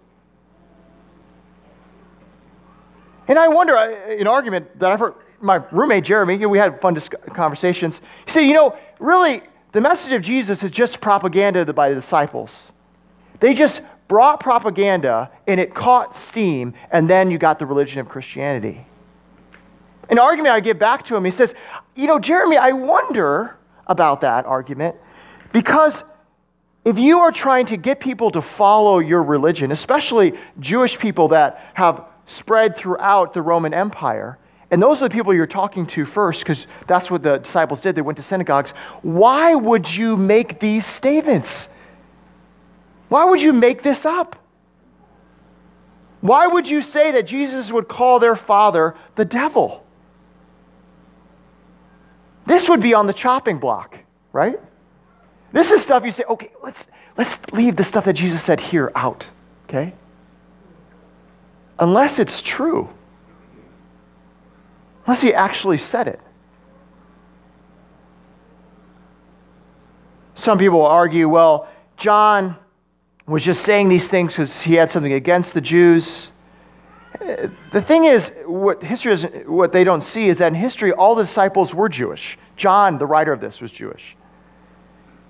And 3.27 3.37
I 3.37 3.49
wonder, 3.49 3.77
uh, 3.77 4.15
an 4.19 4.25
argument 4.25 4.79
that 4.79 4.91
I've 4.91 4.99
heard, 4.99 5.13
my 5.41 5.61
roommate 5.71 6.05
Jeremy, 6.05 6.43
we 6.43 6.57
had 6.57 6.81
fun 6.81 6.99
conversations. 7.35 8.01
He 8.25 8.31
said, 8.31 8.39
you 8.47 8.55
know, 8.55 8.75
really, 8.97 9.43
the 9.73 9.81
message 9.81 10.13
of 10.13 10.23
Jesus 10.23 10.63
is 10.63 10.71
just 10.71 10.99
propaganda 10.99 11.71
by 11.71 11.89
the 11.89 11.95
disciples. 11.95 12.63
They 13.41 13.53
just 13.53 13.81
brought 14.07 14.39
propaganda 14.39 15.29
and 15.45 15.59
it 15.59 15.75
caught 15.75 16.17
steam, 16.17 16.73
and 16.89 17.07
then 17.07 17.29
you 17.29 17.37
got 17.37 17.59
the 17.59 17.67
religion 17.67 17.99
of 17.99 18.09
Christianity. 18.09 18.87
An 20.11 20.19
argument 20.19 20.53
I 20.53 20.59
give 20.59 20.77
back 20.77 21.05
to 21.05 21.15
him, 21.15 21.23
he 21.23 21.31
says, 21.31 21.55
You 21.95 22.05
know, 22.05 22.19
Jeremy, 22.19 22.57
I 22.57 22.73
wonder 22.73 23.57
about 23.87 24.21
that 24.21 24.45
argument 24.45 24.97
because 25.53 26.03
if 26.83 26.99
you 26.99 27.19
are 27.19 27.31
trying 27.31 27.67
to 27.67 27.77
get 27.77 27.99
people 27.99 28.29
to 28.31 28.41
follow 28.41 28.99
your 28.99 29.23
religion, 29.23 29.71
especially 29.71 30.33
Jewish 30.59 30.97
people 30.97 31.29
that 31.29 31.71
have 31.75 32.05
spread 32.27 32.75
throughout 32.75 33.33
the 33.33 33.41
Roman 33.41 33.73
Empire, 33.73 34.37
and 34.69 34.81
those 34.81 35.01
are 35.01 35.07
the 35.07 35.13
people 35.13 35.33
you're 35.33 35.47
talking 35.47 35.85
to 35.87 36.05
first 36.05 36.41
because 36.41 36.67
that's 36.87 37.09
what 37.09 37.23
the 37.23 37.37
disciples 37.37 37.79
did. 37.81 37.95
They 37.95 38.01
went 38.01 38.17
to 38.17 38.23
synagogues. 38.23 38.71
Why 39.01 39.55
would 39.55 39.89
you 39.93 40.17
make 40.17 40.59
these 40.59 40.85
statements? 40.85 41.69
Why 43.09 43.25
would 43.25 43.41
you 43.41 43.53
make 43.53 43.81
this 43.83 44.05
up? 44.05 44.37
Why 46.21 46.47
would 46.47 46.67
you 46.69 46.81
say 46.81 47.11
that 47.11 47.27
Jesus 47.27 47.71
would 47.71 47.87
call 47.87 48.19
their 48.19 48.35
father 48.35 48.95
the 49.15 49.25
devil? 49.25 49.85
This 52.45 52.69
would 52.69 52.81
be 52.81 52.93
on 52.93 53.07
the 53.07 53.13
chopping 53.13 53.59
block, 53.59 53.97
right? 54.33 54.59
This 55.51 55.71
is 55.71 55.81
stuff 55.81 56.03
you 56.03 56.11
say, 56.11 56.23
okay, 56.29 56.51
let's, 56.63 56.87
let's 57.17 57.39
leave 57.51 57.75
the 57.75 57.83
stuff 57.83 58.05
that 58.05 58.13
Jesus 58.13 58.41
said 58.41 58.59
here 58.59 58.91
out, 58.95 59.27
okay? 59.67 59.93
Unless 61.79 62.19
it's 62.19 62.41
true. 62.41 62.89
Unless 65.05 65.21
he 65.21 65.33
actually 65.33 65.77
said 65.77 66.07
it. 66.07 66.19
Some 70.35 70.57
people 70.57 70.79
will 70.79 70.85
argue, 70.85 71.27
well, 71.27 71.67
John 71.97 72.55
was 73.27 73.43
just 73.43 73.63
saying 73.63 73.89
these 73.89 74.07
things 74.07 74.33
because 74.33 74.61
he 74.61 74.75
had 74.75 74.89
something 74.89 75.13
against 75.13 75.53
the 75.53 75.61
Jews. 75.61 76.31
The 77.71 77.81
thing 77.81 78.05
is, 78.05 78.31
what 78.45 78.83
history 78.83 79.11
doesn't, 79.11 79.49
what 79.49 79.71
they 79.73 79.83
don't 79.83 80.01
see 80.03 80.27
is 80.27 80.39
that 80.39 80.47
in 80.47 80.55
history, 80.55 80.91
all 80.91 81.13
the 81.13 81.23
disciples 81.23 81.73
were 81.73 81.87
Jewish. 81.87 82.37
John, 82.57 82.97
the 82.97 83.05
writer 83.05 83.31
of 83.31 83.39
this, 83.39 83.61
was 83.61 83.71
Jewish. 83.71 84.15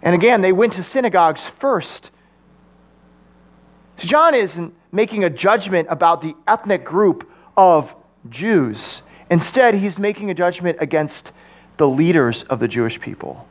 And 0.01 0.15
again, 0.15 0.41
they 0.41 0.51
went 0.51 0.73
to 0.73 0.83
synagogues 0.83 1.43
first. 1.59 2.09
So 3.97 4.07
John 4.07 4.33
isn't 4.33 4.73
making 4.91 5.23
a 5.23 5.29
judgment 5.29 5.87
about 5.91 6.21
the 6.21 6.33
ethnic 6.47 6.83
group 6.83 7.29
of 7.57 7.93
Jews. 8.29 9.01
Instead, 9.29 9.75
he's 9.75 9.99
making 9.99 10.29
a 10.31 10.33
judgment 10.33 10.77
against 10.79 11.31
the 11.77 11.87
leaders 11.87 12.43
of 12.43 12.59
the 12.59 12.67
Jewish 12.67 12.99
people 12.99 13.47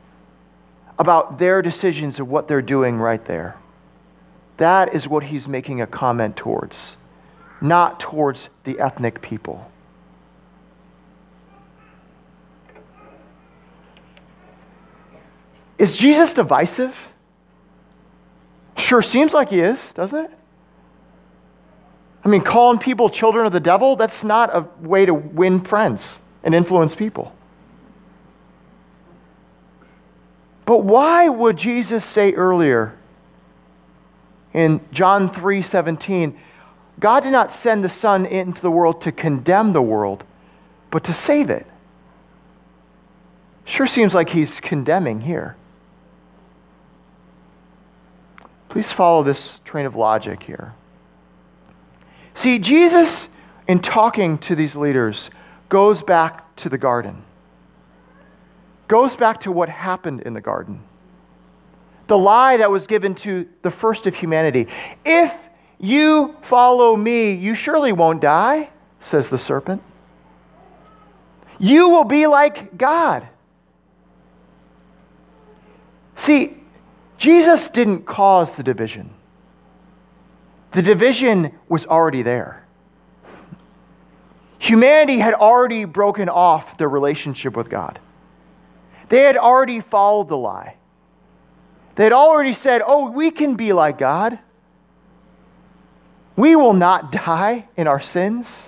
about 0.99 1.39
their 1.39 1.63
decisions 1.63 2.21
of 2.21 2.29
what 2.29 2.49
they're 2.49 2.61
doing 2.61 2.97
right 2.97 3.25
there. 3.27 3.57
That 4.59 4.95
is 4.95 5.09
what 5.09 5.25
he's 5.25 5.49
making 5.49 5.81
a 5.81 5.87
comment 5.87 6.37
towards, 6.37 6.97
not 7.61 8.00
towards 8.00 8.49
the 8.64 8.79
ethnic 8.79 9.21
people. 9.21 9.71
Is 15.79 15.97
Jesus 15.97 16.35
divisive? 16.35 16.95
Sure 18.76 19.02
seems 19.02 19.33
like 19.33 19.49
he 19.49 19.61
is, 19.61 19.93
doesn't 19.95 20.26
it? 20.26 20.31
I 22.23 22.29
mean, 22.29 22.43
calling 22.43 22.79
people 22.79 23.09
children 23.09 23.47
of 23.47 23.52
the 23.52 23.61
devil, 23.61 23.97
that's 23.97 24.23
not 24.23 24.55
a 24.55 24.67
way 24.81 25.07
to 25.07 25.14
win 25.14 25.62
friends 25.62 26.19
and 26.43 26.55
influence 26.55 26.95
people. 26.95 27.33
But 30.67 30.85
why 30.85 31.29
would 31.29 31.57
Jesus 31.57 32.05
say 32.05 32.33
earlier 32.33 32.95
in 34.52 34.81
John 34.93 35.31
3:17, 35.31 36.37
God 37.00 37.21
did 37.21 37.33
not 37.33 37.52
send 37.52 37.83
the 37.83 37.88
Son 37.88 38.26
into 38.26 38.61
the 38.61 38.71
world 38.71 39.00
to 39.02 39.11
condemn 39.11 39.73
the 39.73 39.83
world, 39.83 40.23
but 40.90 41.02
to 41.04 41.12
save 41.12 41.50
it? 41.50 41.66
Sure 43.64 43.87
seems 43.87 44.14
like 44.14 44.30
he's 44.30 44.61
condemning 44.61 45.23
here. 45.23 45.57
Please 48.69 48.92
follow 48.92 49.23
this 49.23 49.59
train 49.64 49.87
of 49.87 49.97
logic 49.97 50.42
here. 50.42 50.75
See, 52.35 52.59
Jesus, 52.59 53.28
in 53.66 53.80
talking 53.80 54.38
to 54.38 54.54
these 54.54 54.76
leaders, 54.76 55.30
goes 55.69 56.02
back 56.02 56.54
to 56.57 56.69
the 56.69 56.78
garden. 56.78 57.25
goes 58.88 59.14
back 59.16 59.40
to 59.40 59.52
what 59.52 59.69
happened 59.69 60.21
in 60.23 60.35
the 60.35 60.40
garden. 60.40 60.83
The 62.09 62.19
lie 62.19 62.57
that 62.57 62.73
was 62.73 62.88
given 62.88 63.14
to 63.16 63.47
the 63.62 63.71
first 63.71 64.07
of 64.07 64.16
humanity. 64.16 64.66
If 65.04 65.33
you 65.81 66.37
follow 66.43 66.95
me, 66.95 67.33
you 67.33 67.55
surely 67.55 67.93
won't 67.93 68.21
die, 68.21 68.71
says 69.01 69.31
the 69.31 69.39
serpent. 69.39 69.83
You 71.59 71.89
will 71.89 72.05
be 72.05 72.27
like 72.27 72.77
God. 72.77 73.27
See, 76.17 76.57
Jesus 77.17 77.71
didn't 77.71 78.05
cause 78.05 78.57
the 78.57 78.63
division, 78.63 79.11
the 80.73 80.83
division 80.83 81.53
was 81.69 81.87
already 81.87 82.23
there. 82.23 82.67
Humanity 84.59 85.19
had 85.19 85.33
already 85.33 85.87
broken 85.87 86.29
off 86.29 86.77
their 86.77 86.89
relationship 86.89 87.57
with 87.57 87.71
God. 87.71 87.99
They 89.09 89.23
had 89.23 89.39
already 89.39 89.81
followed 89.81 90.29
the 90.29 90.37
lie. 90.37 90.77
They 91.97 92.05
had 92.05 92.13
already 92.13 92.53
said, 92.53 92.83
Oh, 92.87 93.11
we 93.11 93.31
can 93.31 93.55
be 93.57 93.73
like 93.73 93.99
God. 93.99 94.39
We 96.41 96.57
will 96.57 96.73
not 96.73 97.13
die 97.13 97.69
in 97.77 97.87
our 97.87 98.01
sins. 98.01 98.63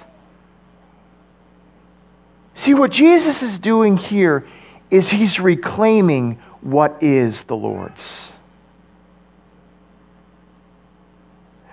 See, 2.54 2.74
what 2.74 2.90
Jesus 2.90 3.42
is 3.42 3.58
doing 3.58 3.96
here 3.96 4.46
is 4.90 5.08
he's 5.08 5.40
reclaiming 5.40 6.38
what 6.60 7.02
is 7.02 7.44
the 7.44 7.56
Lord's. 7.56 8.30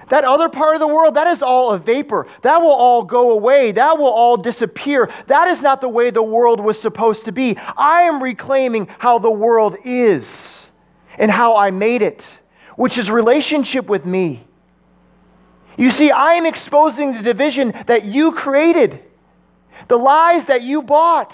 That 0.08 0.24
other 0.24 0.48
part 0.48 0.76
of 0.76 0.80
the 0.80 0.88
world, 0.88 1.16
that 1.16 1.28
is 1.28 1.42
all 1.42 1.72
a 1.72 1.78
vapor. 1.78 2.28
That 2.44 2.62
will 2.62 2.72
all 2.72 3.04
go 3.04 3.32
away. 3.32 3.74
That 3.74 3.98
will 3.98 4.08
all 4.08 4.38
disappear. 4.38 5.14
That 5.28 5.50
is 5.50 5.62
not 5.62 5.82
the 5.82 5.90
way 5.90 6.12
the 6.12 6.24
world 6.24 6.62
was 6.62 6.80
supposed 6.80 7.26
to 7.26 7.34
be. 7.34 7.58
I 7.76 8.04
am 8.04 8.24
reclaiming 8.24 8.88
how 9.00 9.20
the 9.20 9.30
world 9.30 9.76
is 9.84 10.70
and 11.18 11.30
how 11.30 11.58
I 11.58 11.72
made 11.72 12.02
it, 12.02 12.26
which 12.78 12.98
is 12.98 13.12
relationship 13.12 13.90
with 13.90 14.06
me. 14.06 14.46
You 15.80 15.92
see, 15.92 16.12
I 16.12 16.34
am 16.34 16.46
exposing 16.46 17.14
the 17.14 17.22
division 17.22 17.74
that 17.86 18.04
you 18.04 18.34
created, 18.34 19.00
the 19.88 19.96
lies 19.96 20.44
that 20.46 20.62
you 20.62 20.82
bought. 20.82 21.34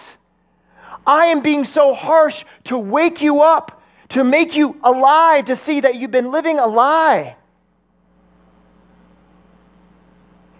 I 1.07 1.25
am 1.25 1.41
being 1.41 1.65
so 1.65 1.95
harsh 1.95 2.45
to 2.65 2.77
wake 2.77 3.23
you 3.23 3.41
up, 3.41 3.81
to 4.09 4.23
make 4.23 4.55
you 4.55 4.79
alive, 4.83 5.45
to 5.45 5.55
see 5.55 5.79
that 5.79 5.95
you've 5.95 6.11
been 6.11 6.31
living 6.31 6.59
a 6.59 6.67
lie. 6.67 7.37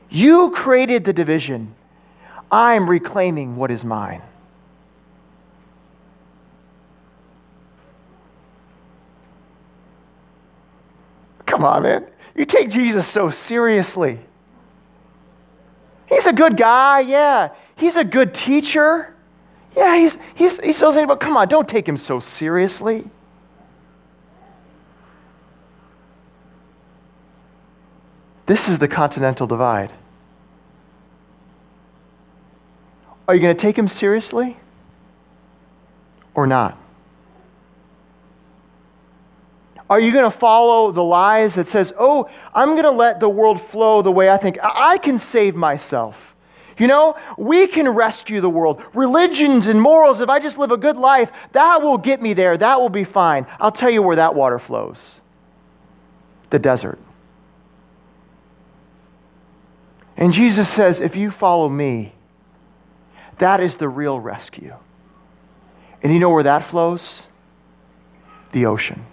You 0.10 0.50
created 0.50 1.06
the 1.06 1.14
division. 1.14 1.76
I'm 2.52 2.90
reclaiming 2.90 3.56
what 3.56 3.70
is 3.70 3.84
mine. 3.84 4.24
Come 11.46 11.64
on, 11.64 11.84
man. 11.84 12.08
You 12.36 12.46
take 12.46 12.70
Jesus 12.70 13.08
so 13.08 13.30
seriously. 13.30 14.20
He's 16.08 16.26
a 16.26 16.34
good 16.34 16.58
guy, 16.58 17.00
yeah. 17.00 17.50
He's 17.76 17.96
a 17.96 18.04
good 18.04 18.34
teacher. 18.34 19.14
Yeah, 19.76 19.98
he's, 19.98 20.18
he's, 20.36 20.60
he 20.60 20.72
still 20.74 20.94
saying, 20.94 21.08
but 21.08 21.20
come 21.20 21.36
on, 21.38 21.48
don't 21.48 21.68
take 21.68 21.88
him 21.88 21.98
so 21.98 22.20
seriously. 22.20 23.10
This 28.46 28.70
is 28.70 28.80
the 28.80 28.88
continental 28.88 29.48
divide. 29.48 29.92
Are 33.28 33.34
you 33.34 33.42
going 33.42 33.56
to 33.56 33.60
take 33.60 33.78
him 33.78 33.88
seriously 33.88 34.58
or 36.36 36.46
not? 36.46 36.78
Are 39.90 40.00
you 40.00 40.12
going 40.12 40.24
to 40.24 40.36
follow 40.36 40.92
the 40.92 41.04
lies 41.04 41.56
that 41.56 41.70
says, 41.70 41.94
"Oh, 41.98 42.30
I'm 42.54 42.70
going 42.70 42.84
to 42.84 42.92
let 42.92 43.20
the 43.20 43.30
world 43.30 43.62
flow 43.62 44.02
the 44.02 44.12
way 44.12 44.30
I 44.30 44.38
think 44.38 44.58
I 44.62 44.98
can 44.98 45.20
save 45.20 45.56
myself." 45.56 46.36
You 46.78 46.88
know, 46.88 47.16
we 47.38 47.68
can 47.68 47.88
rescue 47.88 48.42
the 48.42 48.50
world. 48.50 48.82
Religions 48.94 49.68
and 49.68 49.82
morals, 49.82 50.20
if 50.20 50.28
I 50.28 50.40
just 50.40 50.58
live 50.58 50.72
a 50.72 50.78
good 50.78 50.98
life, 50.98 51.32
that 51.54 51.82
will 51.82 51.98
get 51.98 52.22
me 52.22 52.34
there. 52.34 52.58
That 52.58 52.82
will 52.82 52.90
be 52.90 53.06
fine. 53.06 53.48
I'll 53.60 53.72
tell 53.72 53.90
you 53.90 54.02
where 54.02 54.18
that 54.18 54.36
water 54.36 54.60
flows 54.60 54.98
the 56.50 56.60
desert. 56.60 57.00
And 60.18 60.32
Jesus 60.32 60.70
says, 60.70 61.02
if 61.02 61.16
you 61.16 61.32
follow 61.32 61.68
me, 61.68 62.14
that 63.40 63.60
is 63.60 63.76
the 63.76 63.90
real 63.90 64.20
rescue. 64.20 64.74
And 66.02 66.14
you 66.14 66.20
know 66.20 66.30
where 66.30 66.44
that 66.44 66.64
flows? 66.64 67.24
The 68.54 68.66
ocean. 68.66 69.06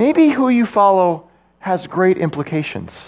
Maybe 0.00 0.30
who 0.30 0.48
you 0.48 0.64
follow 0.64 1.28
has 1.58 1.86
great 1.86 2.16
implications. 2.16 3.04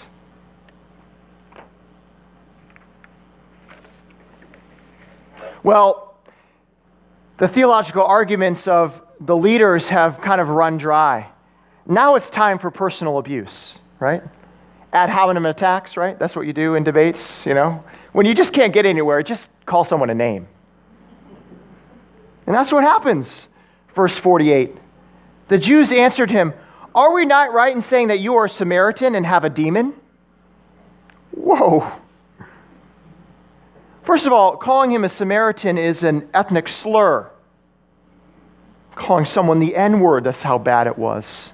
Well, 5.63 6.15
the 7.39 7.47
theological 7.47 8.03
arguments 8.03 8.67
of 8.67 9.01
the 9.19 9.35
leaders 9.35 9.89
have 9.89 10.21
kind 10.21 10.39
of 10.39 10.49
run 10.49 10.77
dry. 10.77 11.31
Now 11.87 12.13
it's 12.13 12.29
time 12.29 12.59
for 12.59 12.69
personal 12.69 13.17
abuse, 13.17 13.79
right? 13.99 14.21
Ad 14.93 15.09
hominem 15.09 15.47
attacks, 15.47 15.97
right? 15.97 16.19
That's 16.19 16.35
what 16.35 16.45
you 16.45 16.53
do 16.53 16.75
in 16.75 16.83
debates, 16.83 17.43
you 17.43 17.55
know? 17.55 17.83
When 18.11 18.27
you 18.27 18.35
just 18.35 18.53
can't 18.53 18.71
get 18.71 18.85
anywhere, 18.85 19.23
just 19.23 19.49
call 19.65 19.83
someone 19.83 20.11
a 20.11 20.13
name. 20.13 20.47
And 22.45 22.55
that's 22.55 22.71
what 22.71 22.83
happens. 22.83 23.47
Verse 23.95 24.15
48. 24.15 24.77
The 25.47 25.57
Jews 25.57 25.91
answered 25.91 26.29
him, 26.29 26.53
Are 26.95 27.13
we 27.13 27.25
not 27.25 27.53
right 27.53 27.75
in 27.75 27.81
saying 27.81 28.09
that 28.09 28.19
you 28.19 28.35
are 28.35 28.45
a 28.45 28.49
Samaritan 28.49 29.15
and 29.15 29.25
have 29.25 29.43
a 29.43 29.49
demon? 29.49 29.93
Whoa. 31.31 31.91
First 34.03 34.25
of 34.25 34.33
all, 34.33 34.57
calling 34.57 34.91
him 34.91 35.03
a 35.03 35.09
Samaritan 35.09 35.77
is 35.77 36.03
an 36.03 36.29
ethnic 36.33 36.67
slur. 36.67 37.29
Calling 38.95 39.25
someone 39.25 39.59
the 39.59 39.75
N 39.75 40.01
word, 40.01 40.25
that's 40.25 40.43
how 40.43 40.57
bad 40.57 40.87
it 40.87 40.97
was. 40.97 41.51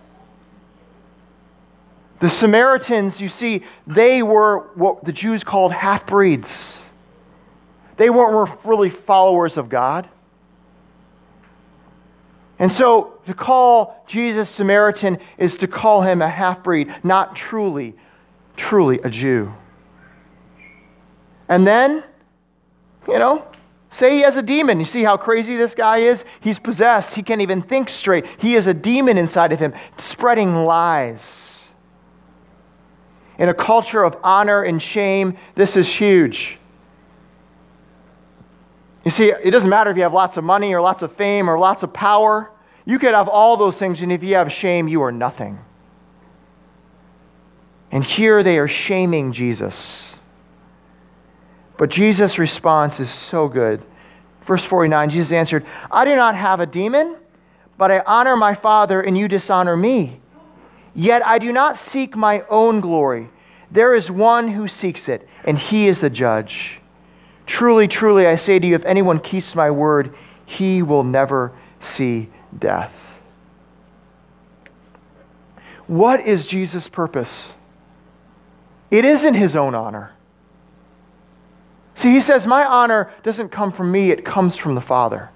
The 2.19 2.30
Samaritans, 2.30 3.21
you 3.21 3.30
see, 3.30 3.63
they 3.88 4.21
were 4.21 4.69
what 4.75 5.06
the 5.06 5.13
Jews 5.13 5.43
called 5.43 5.71
half 5.71 6.06
breeds. 6.06 6.82
They 7.95 8.10
weren't 8.10 8.65
really 8.65 8.89
followers 8.89 9.56
of 9.56 9.69
God. 9.69 10.10
And 12.58 12.71
so 12.73 13.19
to 13.30 13.36
call 13.36 14.04
Jesus 14.08 14.50
Samaritan 14.50 15.20
is 15.38 15.56
to 15.58 15.68
call 15.68 16.02
him 16.02 16.20
a 16.20 16.30
half 16.30 16.63
breed, 16.63 16.92
not 17.04 17.36
truly, 17.36 17.94
truly 18.58 19.00
a 19.04 19.10
Jew. 19.10 19.54
And 21.48 21.65
then, 21.65 22.04
you 23.08 23.20
know, 23.20 23.46
say 23.92 24.15
he 24.15 24.22
has 24.22 24.36
a 24.36 24.42
demon. 24.42 24.80
You 24.80 24.86
see 24.86 25.04
how 25.04 25.15
crazy 25.15 25.56
this 25.56 25.76
guy 25.76 26.00
is? 26.00 26.26
He's 26.42 26.58
possessed. 26.58 27.13
He 27.13 27.22
can't 27.22 27.42
even 27.42 27.62
think 27.62 27.89
straight. 27.89 28.26
He 28.39 28.54
has 28.54 28.65
a 28.65 28.74
demon 28.74 29.20
inside 29.20 29.52
of 29.52 29.60
him, 29.60 29.74
spreading 30.00 30.65
lies. 30.65 31.70
In 33.38 33.48
a 33.48 33.54
culture 33.54 34.04
of 34.04 34.18
honor 34.24 34.63
and 34.63 34.82
shame, 34.82 35.38
this 35.54 35.78
is 35.78 35.88
huge. 35.88 36.58
You 39.06 39.12
see, 39.12 39.32
it 39.32 39.52
doesn't 39.52 39.70
matter 39.70 39.92
if 39.92 39.98
you 39.98 40.04
have 40.04 40.13
lots 40.13 40.36
of 40.36 40.44
money 40.44 40.74
or 40.74 40.82
lots 40.82 41.04
of 41.04 41.15
fame 41.15 41.48
or 41.48 41.60
lots 41.60 41.84
of 41.84 41.94
power. 41.94 42.52
You 42.89 42.97
could 42.97 43.13
have 43.13 43.28
all 43.28 43.56
those 43.56 43.75
things, 43.75 44.02
and 44.02 44.12
if 44.12 44.23
you 44.23 44.34
have 44.34 44.52
shame, 44.52 44.88
you 44.88 45.04
are 45.04 45.12
nothing. 45.12 45.60
And 47.91 48.04
here 48.04 48.41
they 48.41 48.58
are 48.58 48.67
shaming 48.67 49.32
Jesus. 49.32 50.15
But 51.78 51.91
Jesus' 51.91 52.39
response 52.39 52.99
is 52.99 53.12
so 53.12 53.47
good. 53.47 53.84
Verse 54.47 54.63
49 54.63 55.12
Jesus 55.12 55.32
answered, 55.32 55.67
I 55.91 56.04
do 56.04 56.15
not 56.15 56.34
have 56.34 56.62
a 56.62 56.65
demon, 56.65 57.15
but 57.78 57.91
I 57.91 57.99
honor 58.08 58.36
my 58.36 58.56
Father, 58.56 59.02
and 59.02 59.15
you 59.15 59.28
dishonor 59.28 59.78
me. 59.78 60.19
Yet 60.95 61.23
I 61.23 61.38
do 61.38 61.52
not 61.52 61.78
seek 61.78 62.15
my 62.15 62.41
own 62.49 62.82
glory. 62.82 63.30
There 63.69 63.93
is 63.93 64.10
one 64.10 64.47
who 64.47 64.67
seeks 64.67 65.08
it, 65.08 65.30
and 65.43 65.60
he 65.60 65.88
is 65.88 66.02
the 66.02 66.10
judge. 66.10 66.80
Truly, 67.45 67.88
truly, 67.88 68.25
I 68.25 68.34
say 68.34 68.58
to 68.58 68.65
you, 68.65 68.73
if 68.73 68.86
anyone 68.86 69.19
keeps 69.19 69.54
my 69.54 69.69
word, 69.69 70.15
he 70.47 70.82
will 70.82 71.04
never 71.04 71.54
see 71.82 72.30
death. 72.58 72.94
What 75.88 76.26
is 76.28 76.46
Jesus' 76.48 76.88
purpose? 76.88 77.50
It 78.92 79.06
isn't 79.06 79.34
his 79.34 79.56
own 79.56 79.76
honor. 79.76 80.14
See, 81.96 82.12
he 82.12 82.22
says, 82.22 82.48
My 82.48 82.64
honor 82.64 83.12
doesn't 83.24 83.50
come 83.50 83.72
from 83.72 83.92
me, 83.92 84.12
it 84.12 84.24
comes 84.24 84.56
from 84.56 84.76
the 84.76 84.82
Father. 84.82 85.32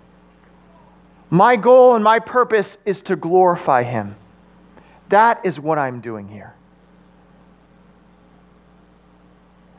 My 1.29 1.55
goal 1.55 1.95
and 1.95 2.03
my 2.03 2.19
purpose 2.19 2.77
is 2.85 3.01
to 3.01 3.15
glorify 3.15 3.83
him. 3.83 4.15
That 5.09 5.41
is 5.43 5.59
what 5.59 5.77
I'm 5.77 5.99
doing 5.99 6.27
here. 6.27 6.53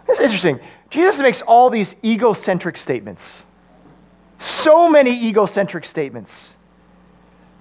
It's 0.09 0.20
interesting. 0.20 0.61
Jesus 0.90 1.20
makes 1.20 1.42
all 1.42 1.70
these 1.70 1.97
egocentric 2.05 2.77
statements. 2.77 3.44
So 4.38 4.88
many 4.88 5.27
egocentric 5.27 5.87
statements. 5.87 6.53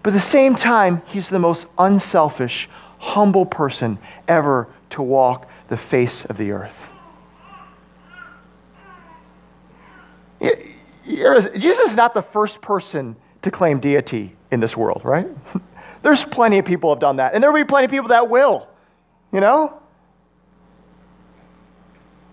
But 0.03 0.09
at 0.11 0.13
the 0.13 0.19
same 0.19 0.55
time, 0.55 1.01
he's 1.07 1.29
the 1.29 1.39
most 1.39 1.65
unselfish, 1.77 2.69
humble 2.99 3.45
person 3.45 3.97
ever 4.27 4.67
to 4.91 5.01
walk 5.01 5.49
the 5.69 5.77
face 5.77 6.25
of 6.25 6.37
the 6.37 6.51
earth. 6.51 6.75
Jesus 11.57 11.91
is 11.91 11.95
not 11.95 12.13
the 12.13 12.21
first 12.21 12.61
person 12.61 13.15
to 13.41 13.51
claim 13.51 13.79
deity 13.79 14.35
in 14.51 14.59
this 14.59 14.75
world, 14.75 15.01
right? 15.03 15.27
There's 16.03 16.23
plenty 16.23 16.59
of 16.59 16.65
people 16.65 16.93
have 16.93 16.99
done 16.99 17.17
that, 17.17 17.33
and 17.33 17.41
there 17.41 17.51
will 17.51 17.61
be 17.61 17.67
plenty 17.67 17.85
of 17.85 17.91
people 17.91 18.09
that 18.09 18.29
will, 18.29 18.67
you 19.31 19.39
know? 19.39 19.81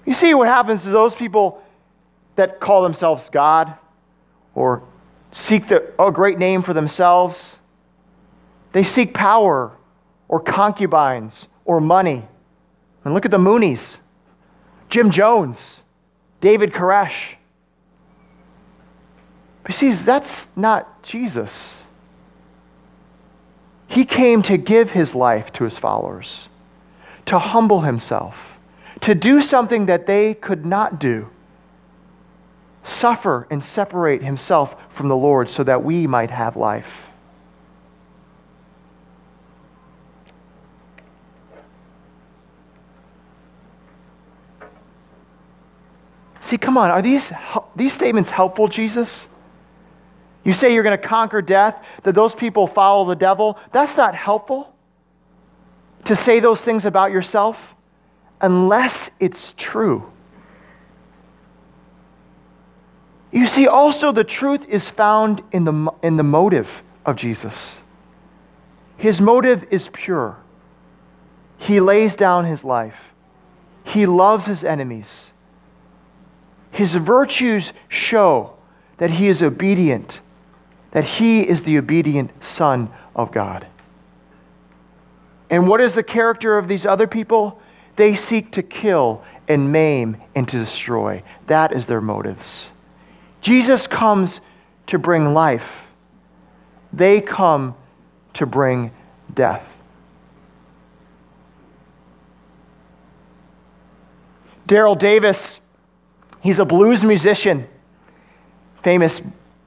You 0.04 0.14
see 0.14 0.34
what 0.34 0.48
happens 0.48 0.82
to 0.82 0.90
those 0.90 1.14
people 1.14 1.62
that 2.34 2.58
call 2.58 2.82
themselves 2.82 3.28
God 3.30 3.74
or 4.56 4.82
seek 5.32 5.68
the, 5.68 5.92
a 6.02 6.10
great 6.10 6.38
name 6.38 6.62
for 6.62 6.74
themselves. 6.74 7.54
They 8.72 8.84
seek 8.84 9.14
power 9.14 9.72
or 10.28 10.40
concubines 10.40 11.48
or 11.64 11.80
money. 11.80 12.26
And 13.04 13.14
look 13.14 13.24
at 13.24 13.30
the 13.30 13.38
Moonies 13.38 13.96
Jim 14.88 15.10
Jones, 15.10 15.76
David 16.40 16.72
Koresh. 16.72 17.34
But 19.62 19.74
see, 19.74 19.92
that's 19.92 20.48
not 20.56 21.02
Jesus. 21.02 21.74
He 23.86 24.04
came 24.04 24.42
to 24.42 24.56
give 24.56 24.92
his 24.92 25.14
life 25.14 25.52
to 25.54 25.64
his 25.64 25.76
followers, 25.76 26.48
to 27.26 27.38
humble 27.38 27.82
himself, 27.82 28.36
to 29.00 29.14
do 29.14 29.42
something 29.42 29.86
that 29.86 30.06
they 30.06 30.34
could 30.34 30.64
not 30.64 30.98
do 30.98 31.28
suffer 32.84 33.46
and 33.50 33.64
separate 33.64 34.22
himself 34.22 34.74
from 34.90 35.08
the 35.08 35.16
Lord 35.16 35.50
so 35.50 35.62
that 35.64 35.84
we 35.84 36.06
might 36.06 36.30
have 36.30 36.56
life. 36.56 37.09
See, 46.50 46.58
come 46.58 46.76
on, 46.76 46.90
are 46.90 47.00
these, 47.00 47.30
these 47.76 47.92
statements 47.92 48.28
helpful, 48.28 48.66
Jesus? 48.66 49.28
You 50.42 50.52
say 50.52 50.74
you're 50.74 50.82
going 50.82 51.00
to 51.00 51.06
conquer 51.06 51.40
death, 51.40 51.80
that 52.02 52.16
those 52.16 52.34
people 52.34 52.66
follow 52.66 53.08
the 53.08 53.14
devil. 53.14 53.56
That's 53.70 53.96
not 53.96 54.16
helpful 54.16 54.74
to 56.06 56.16
say 56.16 56.40
those 56.40 56.60
things 56.60 56.84
about 56.84 57.12
yourself 57.12 57.56
unless 58.40 59.12
it's 59.20 59.54
true. 59.56 60.10
You 63.30 63.46
see, 63.46 63.68
also 63.68 64.10
the 64.10 64.24
truth 64.24 64.64
is 64.68 64.88
found 64.88 65.44
in 65.52 65.62
the, 65.62 65.92
in 66.02 66.16
the 66.16 66.24
motive 66.24 66.82
of 67.06 67.14
Jesus. 67.14 67.76
His 68.96 69.20
motive 69.20 69.68
is 69.70 69.88
pure. 69.92 70.36
He 71.58 71.78
lays 71.78 72.16
down 72.16 72.44
his 72.44 72.64
life, 72.64 72.96
he 73.84 74.04
loves 74.04 74.46
his 74.46 74.64
enemies. 74.64 75.29
His 76.70 76.94
virtues 76.94 77.72
show 77.88 78.54
that 78.98 79.10
he 79.12 79.28
is 79.28 79.42
obedient, 79.42 80.20
that 80.92 81.04
he 81.04 81.40
is 81.40 81.62
the 81.62 81.78
obedient 81.78 82.30
Son 82.44 82.90
of 83.14 83.32
God. 83.32 83.66
And 85.48 85.66
what 85.66 85.80
is 85.80 85.94
the 85.94 86.02
character 86.02 86.56
of 86.58 86.68
these 86.68 86.86
other 86.86 87.06
people? 87.06 87.60
They 87.96 88.14
seek 88.14 88.52
to 88.52 88.62
kill 88.62 89.22
and 89.48 89.72
maim 89.72 90.16
and 90.34 90.48
to 90.48 90.58
destroy. 90.58 91.22
That 91.48 91.72
is 91.72 91.86
their 91.86 92.00
motives. 92.00 92.68
Jesus 93.40 93.86
comes 93.86 94.40
to 94.86 94.98
bring 94.98 95.34
life, 95.34 95.86
they 96.92 97.20
come 97.20 97.74
to 98.34 98.46
bring 98.46 98.90
death. 99.32 99.64
Daryl 104.66 104.98
Davis, 104.98 105.59
he's 106.40 106.58
a 106.58 106.64
blues 106.64 107.04
musician, 107.04 107.66
famous 108.82 109.20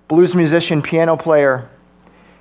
blues 0.08 0.36
musician, 0.36 0.82
piano 0.82 1.18
player. 1.18 1.70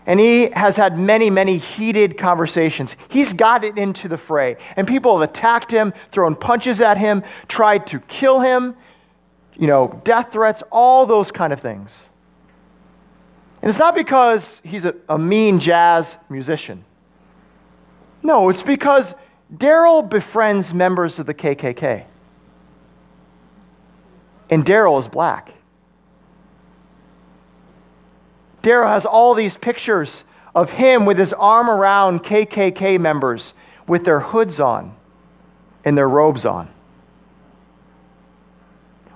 And 0.05 0.19
he 0.19 0.51
has 0.51 0.77
had 0.77 0.99
many, 0.99 1.31
many 1.31 1.59
heated 1.59 2.19
conversations. 2.19 2.97
He's 3.09 3.33
gotten 3.33 3.79
into 3.79 4.09
the 4.09 4.19
fray, 4.19 4.57
and 4.75 4.87
people 4.87 5.19
have 5.19 5.31
attacked 5.31 5.71
him, 5.71 5.95
thrown 6.11 6.35
punches 6.35 6.81
at 6.81 6.99
him, 6.99 7.23
tried 7.47 7.87
to 7.89 8.01
kill 8.01 8.41
him 8.41 8.75
you 9.57 9.67
know, 9.67 10.01
death 10.05 10.33
threats, 10.33 10.63
all 10.71 11.07
those 11.07 11.31
kind 11.31 11.53
of 11.53 11.61
things. 11.61 12.03
And 13.61 13.69
it's 13.69 13.79
not 13.79 13.95
because 13.95 14.61
he's 14.65 14.85
a, 14.85 14.95
a 15.09 15.19
mean 15.19 15.61
jazz 15.61 16.17
musician. 16.29 16.85
No, 18.23 18.49
it's 18.49 18.63
because 18.63 19.15
Daryl 19.55 20.09
befriends 20.09 20.73
members 20.73 21.19
of 21.19 21.27
the 21.27 21.35
KKK. 21.35 22.05
And 24.53 24.67
Daryl 24.67 25.01
is 25.01 25.09
black. 25.09 25.55
Daryl 28.63 28.87
has 28.87 29.07
all 29.07 29.33
these 29.33 29.57
pictures 29.57 30.25
of 30.55 30.73
him 30.73 31.07
with 31.07 31.19
his 31.19 31.33
arm 31.33 31.71
around 31.71 32.23
KKK 32.23 33.01
members 33.01 33.55
with 33.89 34.05
their 34.05 34.21
hoods 34.21 34.61
on 34.61 34.95
and 35.87 35.97
their 35.97 36.07
robes 36.07 36.45
on. 36.45 36.69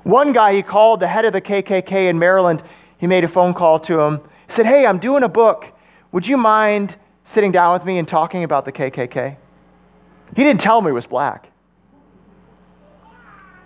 One 0.05 0.33
guy 0.33 0.55
he 0.55 0.63
called, 0.63 1.01
the 1.01 1.07
head 1.07 1.27
of 1.27 1.35
the 1.35 1.43
KKK 1.43 2.09
in 2.09 2.19
Maryland, 2.19 2.63
he 2.97 3.07
made 3.07 3.23
a 3.23 3.29
phone 3.29 3.53
call 3.53 3.79
to 3.81 4.01
him. 4.01 4.21
He 4.47 4.55
said, 4.55 4.65
Hey, 4.65 4.87
I'm 4.87 4.99
doing 4.99 5.23
a 5.23 5.29
book. 5.29 5.67
Would 6.13 6.27
you 6.27 6.39
mind 6.39 6.97
sitting 7.25 7.53
down 7.53 7.75
with 7.75 7.85
me 7.85 7.99
and 7.99 8.09
talking 8.09 8.43
about 8.43 8.65
the 8.65 8.73
KKK? 8.73 9.37
He 10.35 10.45
didn't 10.45 10.63
tell 10.63 10.81
me 10.81 10.89
he 10.89 10.93
was 10.93 11.05
black. 11.05 11.51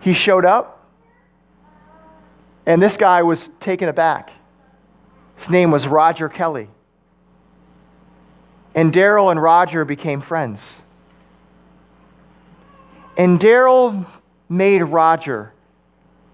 He 0.00 0.14
showed 0.14 0.44
up, 0.44 0.79
and 2.66 2.82
this 2.82 2.96
guy 2.96 3.22
was 3.22 3.48
taken 3.60 3.88
aback. 3.88 4.30
His 5.36 5.48
name 5.48 5.70
was 5.70 5.86
Roger 5.86 6.28
Kelly. 6.28 6.68
And 8.74 8.92
Daryl 8.92 9.30
and 9.30 9.42
Roger 9.42 9.84
became 9.84 10.20
friends. 10.20 10.76
And 13.16 13.40
Daryl 13.40 14.06
made 14.48 14.82
Roger 14.82 15.52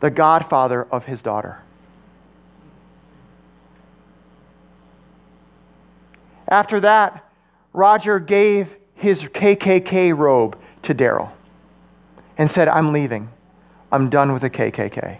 the 0.00 0.10
godfather 0.10 0.86
of 0.90 1.04
his 1.04 1.22
daughter. 1.22 1.62
After 6.48 6.80
that, 6.80 7.24
Roger 7.72 8.18
gave 8.18 8.68
his 8.94 9.22
KKK 9.22 10.16
robe 10.16 10.58
to 10.82 10.94
Daryl 10.94 11.30
and 12.38 12.50
said, 12.50 12.68
I'm 12.68 12.92
leaving. 12.92 13.30
I'm 13.90 14.10
done 14.10 14.32
with 14.32 14.42
the 14.42 14.50
KKK. 14.50 15.18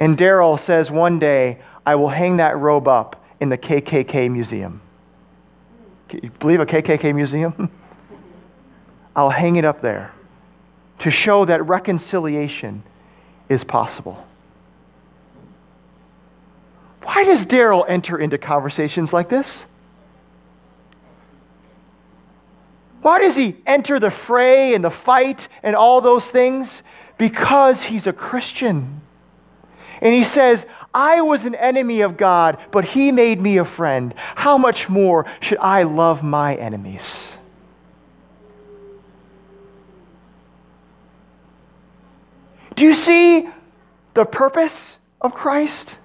And 0.00 0.16
Daryl 0.16 0.58
says, 0.58 0.90
One 0.90 1.18
day 1.18 1.58
I 1.86 1.94
will 1.94 2.08
hang 2.08 2.38
that 2.38 2.58
robe 2.58 2.88
up 2.88 3.22
in 3.38 3.50
the 3.50 3.58
KKK 3.58 4.30
museum. 4.30 4.80
Can 6.08 6.20
you 6.22 6.30
believe 6.40 6.60
a 6.60 6.66
KKK 6.66 7.14
museum? 7.14 7.70
I'll 9.16 9.30
hang 9.30 9.56
it 9.56 9.64
up 9.64 9.82
there 9.82 10.12
to 11.00 11.10
show 11.10 11.44
that 11.44 11.66
reconciliation 11.66 12.82
is 13.48 13.62
possible. 13.62 14.26
Why 17.02 17.24
does 17.24 17.44
Daryl 17.44 17.84
enter 17.88 18.18
into 18.18 18.38
conversations 18.38 19.12
like 19.12 19.28
this? 19.28 19.64
Why 23.02 23.18
does 23.18 23.34
he 23.34 23.56
enter 23.66 23.98
the 23.98 24.10
fray 24.10 24.74
and 24.74 24.84
the 24.84 24.90
fight 24.90 25.48
and 25.62 25.74
all 25.74 26.00
those 26.00 26.26
things? 26.26 26.82
Because 27.16 27.82
he's 27.82 28.06
a 28.06 28.12
Christian. 28.12 29.00
And 30.00 30.14
he 30.14 30.24
says, 30.24 30.66
I 30.94 31.20
was 31.20 31.44
an 31.44 31.54
enemy 31.54 32.00
of 32.00 32.16
God, 32.16 32.58
but 32.70 32.84
he 32.84 33.12
made 33.12 33.40
me 33.40 33.58
a 33.58 33.64
friend. 33.64 34.14
How 34.16 34.58
much 34.58 34.88
more 34.88 35.26
should 35.40 35.58
I 35.58 35.82
love 35.82 36.22
my 36.22 36.54
enemies? 36.54 37.28
Do 42.74 42.84
you 42.84 42.94
see 42.94 43.48
the 44.14 44.24
purpose 44.24 44.96
of 45.20 45.34
Christ? 45.34 45.98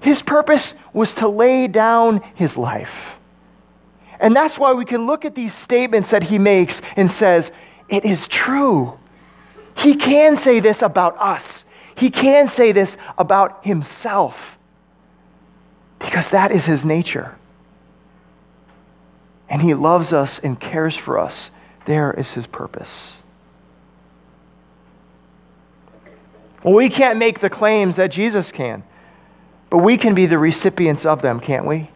His 0.00 0.22
purpose 0.22 0.74
was 0.92 1.14
to 1.14 1.28
lay 1.28 1.68
down 1.68 2.22
his 2.34 2.56
life. 2.56 3.16
And 4.18 4.36
that's 4.36 4.58
why 4.58 4.72
we 4.72 4.84
can 4.84 5.06
look 5.06 5.24
at 5.24 5.34
these 5.34 5.54
statements 5.54 6.10
that 6.10 6.24
he 6.24 6.38
makes 6.38 6.82
and 6.96 7.10
says, 7.10 7.52
it 7.88 8.04
is 8.04 8.26
true. 8.26 8.98
He 9.80 9.94
can 9.94 10.36
say 10.36 10.60
this 10.60 10.82
about 10.82 11.16
us. 11.18 11.64
He 11.94 12.10
can 12.10 12.48
say 12.48 12.72
this 12.72 12.98
about 13.16 13.64
himself 13.64 14.58
because 15.98 16.30
that 16.30 16.52
is 16.52 16.66
his 16.66 16.84
nature. 16.84 17.36
And 19.48 19.62
he 19.62 19.72
loves 19.72 20.12
us 20.12 20.38
and 20.38 20.60
cares 20.60 20.96
for 20.96 21.18
us. 21.18 21.50
There 21.86 22.12
is 22.12 22.32
his 22.32 22.46
purpose. 22.46 23.14
Well, 26.62 26.74
we 26.74 26.90
can't 26.90 27.18
make 27.18 27.40
the 27.40 27.50
claims 27.50 27.96
that 27.96 28.08
Jesus 28.08 28.52
can, 28.52 28.82
but 29.70 29.78
we 29.78 29.96
can 29.96 30.14
be 30.14 30.26
the 30.26 30.38
recipients 30.38 31.06
of 31.06 31.22
them, 31.22 31.40
can't 31.40 31.66
we? 31.66 31.90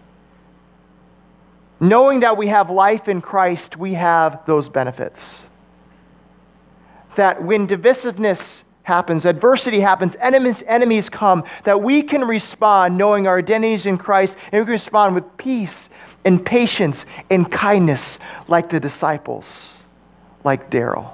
Knowing 1.81 2.21
that 2.21 2.39
we 2.39 2.47
have 2.49 2.71
life 2.71 3.09
in 3.09 3.21
Christ, 3.21 3.77
we 3.77 3.93
have 3.93 4.41
those 4.47 4.71
benefits. 4.71 5.45
That 7.17 7.43
when 7.43 7.67
divisiveness 7.69 8.65
happens, 8.85 9.25
adversity 9.25 9.81
happens, 9.81 10.17
enemies, 10.21 10.63
enemies 10.67 11.09
come, 11.09 11.45
that 11.65 11.83
we 11.83 12.03
can 12.03 12.25
respond 12.25 12.97
knowing 12.97 13.27
our 13.27 13.39
identities 13.39 13.87
in 13.87 13.99
Christ, 13.99 14.37
and 14.53 14.61
we 14.61 14.67
can 14.67 14.73
respond 14.73 15.15
with 15.15 15.37
peace 15.37 15.89
and 16.25 16.45
patience 16.45 17.07
and 17.31 17.51
kindness 17.51 18.19
like 18.47 18.69
the 18.71 18.81
disciples, 18.81 19.79
like 20.45 20.71
Daryl. 20.71 21.13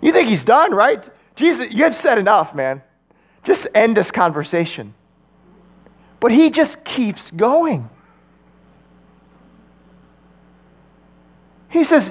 You 0.00 0.12
think 0.12 0.28
he's 0.28 0.44
done, 0.44 0.72
right? 0.72 1.04
Jesus, 1.34 1.72
you 1.72 1.82
have 1.84 1.94
said 1.94 2.18
enough, 2.18 2.54
man. 2.54 2.82
Just 3.42 3.66
end 3.74 3.96
this 3.96 4.10
conversation. 4.10 4.94
But 6.20 6.32
he 6.32 6.50
just 6.50 6.84
keeps 6.84 7.30
going. 7.30 7.88
He 11.70 11.84
says, 11.84 12.10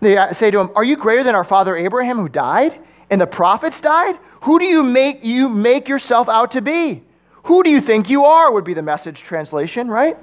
they 0.00 0.16
say 0.32 0.50
to 0.50 0.60
him, 0.60 0.70
Are 0.74 0.84
you 0.84 0.96
greater 0.96 1.22
than 1.22 1.34
our 1.34 1.44
father 1.44 1.76
Abraham 1.76 2.18
who 2.18 2.28
died? 2.28 2.78
And 3.10 3.20
the 3.20 3.26
prophets 3.26 3.80
died? 3.80 4.18
Who 4.42 4.58
do 4.58 4.64
you 4.64 4.82
make 4.82 5.24
you 5.24 5.48
make 5.48 5.88
yourself 5.88 6.28
out 6.28 6.52
to 6.52 6.60
be? 6.60 7.02
Who 7.44 7.62
do 7.62 7.70
you 7.70 7.80
think 7.80 8.10
you 8.10 8.24
are? 8.24 8.50
would 8.50 8.64
be 8.64 8.74
the 8.74 8.82
message 8.82 9.20
translation, 9.20 9.88
right? 9.88 10.16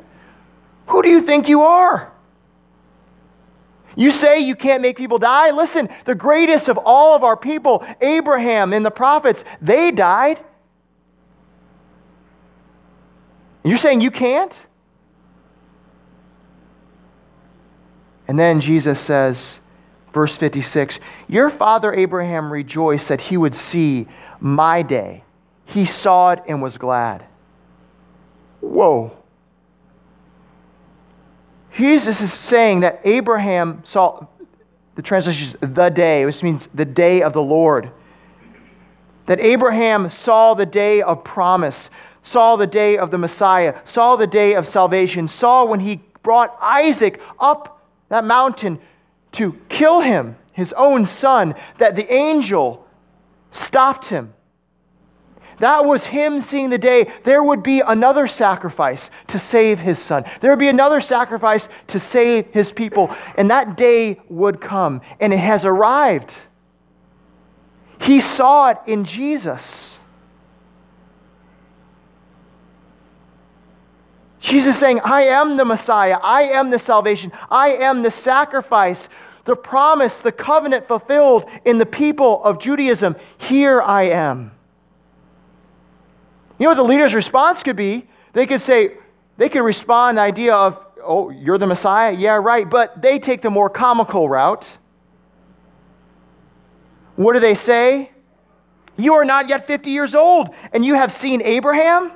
Who 0.88 1.02
do 1.02 1.10
you 1.10 1.22
think 1.22 1.48
you 1.48 1.62
are? 1.62 2.12
You 3.96 4.12
say 4.12 4.40
you 4.40 4.56
can't 4.56 4.82
make 4.82 4.98
people 4.98 5.20
die? 5.20 5.52
Listen, 5.52 5.88
the 6.06 6.16
greatest 6.16 6.68
of 6.68 6.78
all 6.78 7.16
of 7.16 7.24
our 7.24 7.38
people, 7.38 7.86
Abraham 8.02 8.74
and 8.74 8.86
the 8.86 8.92
prophets, 8.92 9.44
they 9.62 9.92
died. 9.92 10.40
You're 13.64 13.78
saying 13.78 14.02
you 14.02 14.12
can't? 14.12 14.60
And 18.28 18.40
then 18.40 18.62
Jesus 18.62 19.00
says, 19.00 19.60
verse 20.14 20.36
56 20.36 21.00
Your 21.28 21.50
father 21.50 21.94
Abraham 21.94 22.52
rejoiced 22.52 23.08
that 23.10 23.22
he 23.22 23.38
would 23.38 23.56
see 23.56 24.08
my 24.40 24.82
day. 24.82 25.24
He 25.66 25.86
saw 25.86 26.32
it 26.32 26.44
and 26.48 26.62
was 26.62 26.78
glad. 26.78 27.26
Whoa. 28.62 29.12
Jesus 31.76 32.22
is 32.22 32.32
saying 32.32 32.82
that 32.82 33.02
Abraham 33.04 33.82
saw, 33.86 34.28
the 34.96 35.02
translation 35.02 35.48
is 35.48 35.56
the 35.60 35.90
day, 35.90 36.26
which 36.26 36.44
means 36.44 36.70
the 36.74 36.86
day 36.86 37.24
of 37.24 37.34
the 37.34 37.42
Lord. 37.42 37.92
That 39.26 39.40
Abraham 39.40 40.10
saw 40.10 40.54
the 40.54 40.66
day 40.66 41.02
of 41.02 41.24
promise, 41.24 41.90
saw 42.24 42.56
the 42.56 42.68
day 42.68 42.98
of 42.98 43.12
the 43.12 43.18
Messiah, 43.18 43.80
saw 43.86 44.16
the 44.16 44.28
day 44.28 44.56
of 44.56 44.66
salvation, 44.66 45.28
saw 45.28 45.66
when 45.66 45.80
he 45.82 46.02
brought 46.24 46.58
Isaac 46.62 47.22
up 47.40 47.86
that 48.10 48.24
mountain 48.24 48.80
to 49.34 49.60
kill 49.70 50.02
him, 50.02 50.38
his 50.54 50.74
own 50.74 51.06
son, 51.06 51.56
that 51.80 51.96
the 51.96 52.12
angel 52.12 52.88
stopped 53.52 54.08
him 54.08 54.34
that 55.60 55.86
was 55.86 56.04
him 56.04 56.42
seeing 56.42 56.70
the 56.70 56.78
day 56.78 57.12
there 57.24 57.44
would 57.44 57.64
be 57.64 57.80
another 57.80 58.28
sacrifice 58.28 59.10
to 59.28 59.40
save 59.40 59.80
his 59.80 59.98
son. 59.98 60.26
There 60.42 60.52
would 60.52 60.60
be 60.60 60.68
another 60.68 61.02
sacrifice 61.02 61.70
to 61.88 62.00
save 62.00 62.48
his 62.48 62.72
people. 62.72 63.16
And 63.38 63.50
that 63.52 63.78
day 63.78 64.20
would 64.30 64.60
come, 64.60 65.00
and 65.20 65.34
it 65.34 65.40
has 65.40 65.64
arrived. 65.64 66.34
He 68.02 68.20
saw 68.20 68.72
it 68.72 68.78
in 68.88 69.06
Jesus. 69.06 69.93
Jesus 74.44 74.78
saying, 74.78 75.00
I 75.06 75.22
am 75.28 75.56
the 75.56 75.64
Messiah. 75.64 76.18
I 76.22 76.44
am 76.44 76.70
the 76.70 76.78
salvation. 76.78 77.32
I 77.50 77.76
am 77.76 78.04
the 78.04 78.12
sacrifice, 78.12 79.08
the 79.46 79.56
promise, 79.56 80.20
the 80.20 80.34
covenant 80.34 80.86
fulfilled 80.86 81.46
in 81.64 81.78
the 81.78 81.86
people 81.86 82.44
of 82.44 82.60
Judaism. 82.60 83.16
Here 83.38 83.82
I 83.82 84.10
am. 84.10 84.52
You 86.60 86.66
know 86.66 86.72
what 86.72 86.76
the 86.76 86.84
leader's 86.84 87.14
response 87.14 87.64
could 87.64 87.78
be? 87.78 88.06
They 88.34 88.46
could 88.46 88.60
say, 88.60 88.98
they 89.38 89.48
could 89.48 89.62
respond 89.62 90.18
the 90.18 90.22
idea 90.24 90.54
of, 90.54 90.78
oh, 91.02 91.30
you're 91.30 91.58
the 91.58 91.66
Messiah? 91.66 92.12
Yeah, 92.12 92.34
right. 92.34 92.70
But 92.70 93.02
they 93.02 93.20
take 93.20 93.42
the 93.42 93.50
more 93.50 93.70
comical 93.70 94.28
route. 94.28 94.66
What 97.16 97.32
do 97.32 97.40
they 97.40 97.56
say? 97.56 98.12
You 98.98 99.14
are 99.14 99.24
not 99.24 99.48
yet 99.48 99.68
50 99.68 99.90
years 99.90 100.14
old, 100.14 100.50
and 100.74 100.86
you 100.86 100.96
have 100.96 101.14
seen 101.14 101.42
Abraham? 101.42 102.12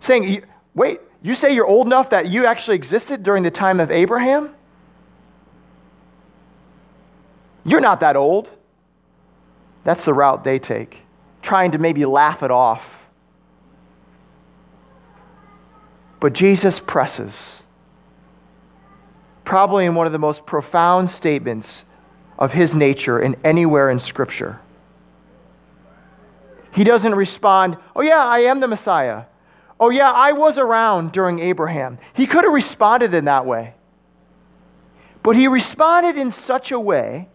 Saying, 0.00 0.44
wait, 0.74 1.00
you 1.22 1.34
say 1.34 1.54
you're 1.54 1.66
old 1.66 1.86
enough 1.86 2.10
that 2.10 2.28
you 2.28 2.46
actually 2.46 2.76
existed 2.76 3.22
during 3.22 3.42
the 3.42 3.50
time 3.50 3.80
of 3.80 3.90
Abraham? 3.90 4.54
You're 7.64 7.80
not 7.80 8.00
that 8.00 8.16
old. 8.16 8.48
That's 9.84 10.04
the 10.04 10.14
route 10.14 10.44
they 10.44 10.58
take 10.58 11.02
trying 11.42 11.72
to 11.72 11.78
maybe 11.78 12.04
laugh 12.04 12.42
it 12.42 12.50
off. 12.50 12.98
But 16.20 16.32
Jesus 16.32 16.78
presses, 16.78 17.62
probably 19.44 19.84
in 19.84 19.96
one 19.96 20.06
of 20.06 20.12
the 20.12 20.20
most 20.20 20.46
profound 20.46 21.10
statements 21.10 21.84
of 22.38 22.52
his 22.52 22.74
nature 22.74 23.20
in 23.20 23.36
anywhere 23.44 23.90
in 23.90 23.98
Scripture. 23.98 24.60
He 26.72 26.84
doesn't 26.84 27.14
respond, 27.14 27.76
Oh, 27.94 28.00
yeah, 28.02 28.24
I 28.24 28.40
am 28.40 28.60
the 28.60 28.68
Messiah. 28.68 29.24
Oh, 29.82 29.90
yeah, 29.90 30.12
I 30.12 30.30
was 30.30 30.58
around 30.58 31.10
during 31.10 31.40
Abraham. 31.40 31.98
He 32.14 32.28
could 32.28 32.44
have 32.44 32.52
responded 32.52 33.14
in 33.14 33.24
that 33.24 33.46
way. 33.46 33.74
But 35.24 35.34
he 35.34 35.48
responded 35.48 36.16
in 36.16 36.30
such 36.30 36.70
a 36.70 36.78
way 36.78 37.28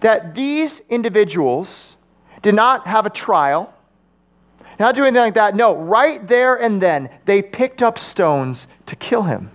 that 0.00 0.34
these 0.34 0.82
individuals 0.90 1.96
did 2.42 2.54
not 2.54 2.86
have 2.86 3.06
a 3.06 3.10
trial, 3.10 3.72
not 4.78 4.94
do 4.94 5.02
anything 5.02 5.22
like 5.22 5.34
that. 5.36 5.56
No, 5.56 5.74
right 5.74 6.28
there 6.28 6.56
and 6.56 6.78
then, 6.78 7.08
they 7.24 7.40
picked 7.40 7.82
up 7.82 7.98
stones 7.98 8.66
to 8.84 8.94
kill 8.94 9.22
him. 9.22 9.50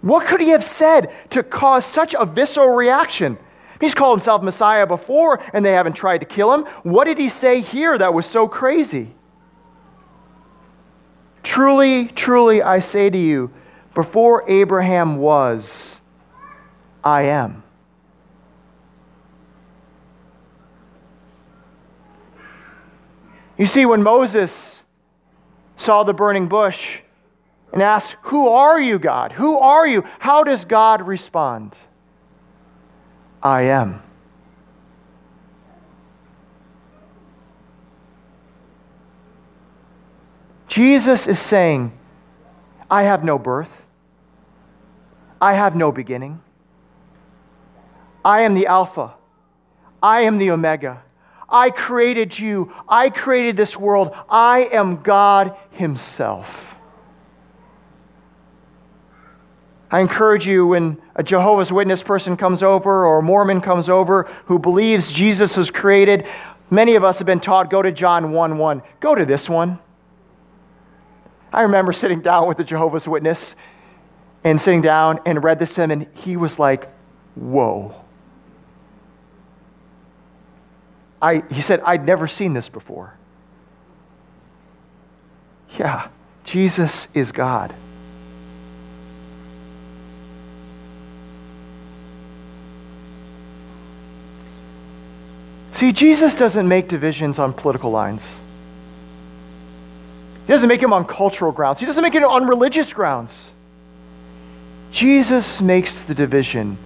What 0.00 0.26
could 0.26 0.40
he 0.40 0.48
have 0.48 0.64
said 0.64 1.12
to 1.30 1.44
cause 1.44 1.86
such 1.86 2.16
a 2.18 2.26
visceral 2.26 2.70
reaction? 2.70 3.38
He's 3.80 3.94
called 3.94 4.18
himself 4.18 4.42
Messiah 4.42 4.86
before, 4.86 5.42
and 5.54 5.64
they 5.64 5.72
haven't 5.72 5.94
tried 5.94 6.18
to 6.18 6.26
kill 6.26 6.52
him. 6.52 6.64
What 6.82 7.04
did 7.04 7.18
he 7.18 7.30
say 7.30 7.62
here 7.62 7.96
that 7.96 8.12
was 8.12 8.26
so 8.26 8.46
crazy? 8.46 9.14
Truly, 11.42 12.08
truly, 12.08 12.62
I 12.62 12.80
say 12.80 13.08
to 13.08 13.18
you, 13.18 13.50
before 13.94 14.48
Abraham 14.48 15.16
was, 15.16 16.00
I 17.02 17.22
am. 17.22 17.62
You 23.56 23.66
see, 23.66 23.84
when 23.86 24.02
Moses 24.02 24.82
saw 25.76 26.02
the 26.02 26.12
burning 26.12 26.48
bush 26.48 27.00
and 27.72 27.82
asked, 27.82 28.16
Who 28.22 28.48
are 28.48 28.80
you, 28.80 28.98
God? 28.98 29.32
Who 29.32 29.58
are 29.58 29.86
you? 29.86 30.04
How 30.18 30.44
does 30.44 30.64
God 30.64 31.02
respond? 31.06 31.74
I 33.42 33.62
am. 33.62 34.02
Jesus 40.68 41.26
is 41.26 41.40
saying, 41.40 41.92
I 42.90 43.02
have 43.02 43.24
no 43.24 43.38
birth. 43.38 43.68
I 45.40 45.54
have 45.54 45.74
no 45.74 45.90
beginning. 45.90 46.40
I 48.24 48.42
am 48.42 48.54
the 48.54 48.66
Alpha. 48.66 49.14
I 50.02 50.22
am 50.22 50.38
the 50.38 50.50
Omega. 50.50 51.02
I 51.48 51.70
created 51.70 52.38
you. 52.38 52.72
I 52.88 53.10
created 53.10 53.56
this 53.56 53.76
world. 53.76 54.14
I 54.28 54.68
am 54.72 55.02
God 55.02 55.56
Himself. 55.72 56.48
I 59.90 60.00
encourage 60.00 60.46
you 60.46 60.68
when 60.68 60.98
a 61.20 61.22
Jehovah's 61.22 61.70
Witness 61.70 62.02
person 62.02 62.34
comes 62.34 62.62
over 62.62 63.04
or 63.04 63.18
a 63.18 63.22
Mormon 63.22 63.60
comes 63.60 63.90
over 63.90 64.22
who 64.46 64.58
believes 64.58 65.12
Jesus 65.12 65.54
was 65.54 65.70
created, 65.70 66.26
many 66.70 66.94
of 66.94 67.04
us 67.04 67.18
have 67.18 67.26
been 67.26 67.40
taught 67.40 67.68
go 67.68 67.82
to 67.82 67.92
John 67.92 68.32
1 68.32 68.56
1. 68.56 68.82
Go 69.00 69.14
to 69.14 69.26
this 69.26 69.46
one. 69.46 69.78
I 71.52 71.60
remember 71.60 71.92
sitting 71.92 72.22
down 72.22 72.48
with 72.48 72.58
a 72.58 72.64
Jehovah's 72.64 73.06
Witness 73.06 73.54
and 74.44 74.58
sitting 74.58 74.80
down 74.80 75.20
and 75.26 75.44
read 75.44 75.58
this 75.58 75.74
to 75.74 75.82
him, 75.82 75.90
and 75.90 76.06
he 76.14 76.38
was 76.38 76.58
like, 76.58 76.90
Whoa. 77.34 77.94
I, 81.20 81.42
he 81.50 81.60
said, 81.60 81.82
I'd 81.84 82.06
never 82.06 82.28
seen 82.28 82.54
this 82.54 82.70
before. 82.70 83.18
Yeah, 85.78 86.08
Jesus 86.44 87.08
is 87.12 87.30
God. 87.30 87.74
See, 95.80 95.92
Jesus 95.92 96.34
doesn't 96.34 96.68
make 96.68 96.88
divisions 96.88 97.38
on 97.38 97.54
political 97.54 97.90
lines. 97.90 98.34
He 100.46 100.52
doesn't 100.52 100.68
make 100.68 100.82
them 100.82 100.92
on 100.92 101.06
cultural 101.06 101.52
grounds. 101.52 101.80
He 101.80 101.86
doesn't 101.86 102.02
make 102.02 102.14
it 102.14 102.22
on 102.22 102.46
religious 102.46 102.92
grounds. 102.92 103.46
Jesus 104.92 105.62
makes 105.62 106.02
the 106.02 106.14
division 106.14 106.76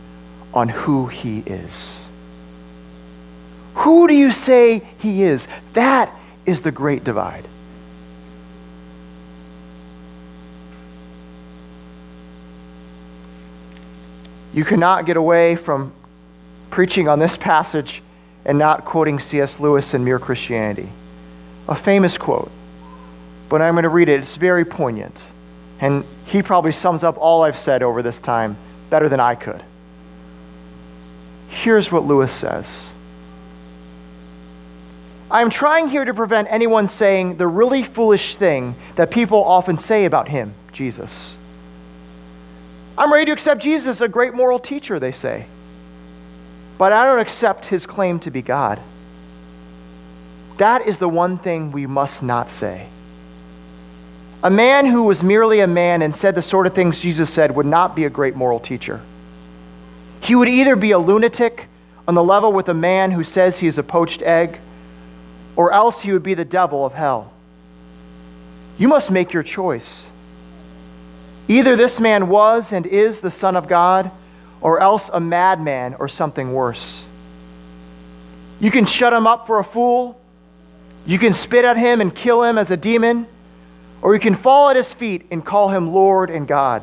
on 0.52 0.68
who 0.68 1.08
he 1.08 1.40
is. 1.40 1.98
Who 3.74 4.06
do 4.06 4.14
you 4.14 4.30
say 4.30 4.86
he 4.98 5.24
is? 5.24 5.48
That 5.72 6.16
is 6.46 6.60
the 6.60 6.70
great 6.70 7.02
divide. 7.02 7.48
You 14.52 14.64
cannot 14.64 15.04
get 15.04 15.16
away 15.16 15.56
from 15.56 15.92
preaching 16.70 17.08
on 17.08 17.18
this 17.18 17.36
passage 17.50 18.00
and 18.44 18.58
not 18.58 18.84
quoting 18.84 19.18
C.S. 19.18 19.58
Lewis 19.58 19.94
in 19.94 20.04
Mere 20.04 20.18
Christianity. 20.18 20.88
A 21.68 21.74
famous 21.74 22.18
quote, 22.18 22.50
but 23.48 23.62
I'm 23.62 23.74
going 23.74 23.84
to 23.84 23.88
read 23.88 24.08
it. 24.08 24.20
It's 24.20 24.36
very 24.36 24.64
poignant. 24.64 25.16
And 25.80 26.04
he 26.26 26.42
probably 26.42 26.72
sums 26.72 27.02
up 27.02 27.16
all 27.18 27.42
I've 27.42 27.58
said 27.58 27.82
over 27.82 28.02
this 28.02 28.20
time 28.20 28.56
better 28.90 29.08
than 29.08 29.20
I 29.20 29.34
could. 29.34 29.62
Here's 31.48 31.90
what 31.90 32.04
Lewis 32.04 32.32
says 32.32 32.84
I 35.30 35.40
am 35.40 35.50
trying 35.50 35.88
here 35.88 36.04
to 36.04 36.12
prevent 36.12 36.48
anyone 36.50 36.88
saying 36.88 37.38
the 37.38 37.46
really 37.46 37.82
foolish 37.82 38.36
thing 38.36 38.76
that 38.96 39.10
people 39.10 39.42
often 39.42 39.78
say 39.78 40.04
about 40.04 40.28
him, 40.28 40.54
Jesus. 40.72 41.34
I'm 42.96 43.12
ready 43.12 43.24
to 43.26 43.32
accept 43.32 43.62
Jesus 43.62 43.88
as 43.88 44.00
a 44.00 44.08
great 44.08 44.34
moral 44.34 44.58
teacher, 44.58 45.00
they 45.00 45.12
say 45.12 45.46
but 46.78 46.92
I 46.92 47.04
don't 47.06 47.20
accept 47.20 47.66
his 47.66 47.86
claim 47.86 48.18
to 48.20 48.30
be 48.30 48.42
God. 48.42 48.80
That 50.58 50.86
is 50.86 50.98
the 50.98 51.08
one 51.08 51.38
thing 51.38 51.72
we 51.72 51.86
must 51.86 52.22
not 52.22 52.50
say. 52.50 52.88
A 54.42 54.50
man 54.50 54.86
who 54.86 55.04
was 55.04 55.22
merely 55.22 55.60
a 55.60 55.66
man 55.66 56.02
and 56.02 56.14
said 56.14 56.34
the 56.34 56.42
sort 56.42 56.66
of 56.66 56.74
things 56.74 57.00
Jesus 57.00 57.30
said 57.30 57.56
would 57.56 57.66
not 57.66 57.96
be 57.96 58.04
a 58.04 58.10
great 58.10 58.36
moral 58.36 58.60
teacher. 58.60 59.00
He 60.20 60.34
would 60.34 60.48
either 60.48 60.76
be 60.76 60.90
a 60.90 60.98
lunatic 60.98 61.66
on 62.06 62.14
the 62.14 62.22
level 62.22 62.52
with 62.52 62.68
a 62.68 62.74
man 62.74 63.10
who 63.12 63.24
says 63.24 63.58
he 63.58 63.66
is 63.66 63.78
a 63.78 63.82
poached 63.82 64.22
egg, 64.22 64.58
or 65.56 65.72
else 65.72 66.00
he 66.00 66.12
would 66.12 66.22
be 66.22 66.34
the 66.34 66.44
devil 66.44 66.84
of 66.84 66.92
hell. 66.92 67.32
You 68.76 68.88
must 68.88 69.10
make 69.10 69.32
your 69.32 69.42
choice. 69.42 70.04
Either 71.48 71.76
this 71.76 72.00
man 72.00 72.28
was 72.28 72.72
and 72.72 72.86
is 72.86 73.20
the 73.20 73.30
Son 73.30 73.56
of 73.56 73.68
God 73.68 74.10
or 74.64 74.80
else 74.80 75.10
a 75.12 75.20
madman 75.20 75.94
or 76.00 76.08
something 76.08 76.54
worse. 76.54 77.04
You 78.58 78.70
can 78.70 78.86
shut 78.86 79.12
him 79.12 79.26
up 79.26 79.46
for 79.46 79.58
a 79.60 79.64
fool, 79.64 80.18
you 81.06 81.18
can 81.18 81.34
spit 81.34 81.66
at 81.66 81.76
him 81.76 82.00
and 82.00 82.12
kill 82.12 82.42
him 82.42 82.56
as 82.56 82.70
a 82.70 82.76
demon, 82.76 83.26
or 84.00 84.14
you 84.14 84.20
can 84.20 84.34
fall 84.34 84.70
at 84.70 84.76
his 84.76 84.90
feet 84.92 85.26
and 85.30 85.44
call 85.44 85.68
him 85.68 85.92
Lord 85.92 86.30
and 86.30 86.48
God. 86.48 86.82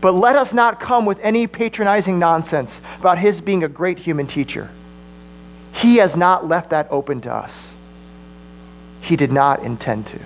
But 0.00 0.12
let 0.12 0.36
us 0.36 0.54
not 0.54 0.80
come 0.80 1.04
with 1.04 1.18
any 1.20 1.46
patronizing 1.46 2.18
nonsense 2.18 2.80
about 2.98 3.18
his 3.18 3.42
being 3.42 3.62
a 3.62 3.68
great 3.68 3.98
human 3.98 4.26
teacher. 4.26 4.70
He 5.72 5.96
has 5.96 6.16
not 6.16 6.48
left 6.48 6.70
that 6.70 6.88
open 6.90 7.20
to 7.20 7.32
us. 7.32 7.70
He 9.02 9.16
did 9.16 9.30
not 9.30 9.62
intend 9.62 10.06
to. 10.08 10.18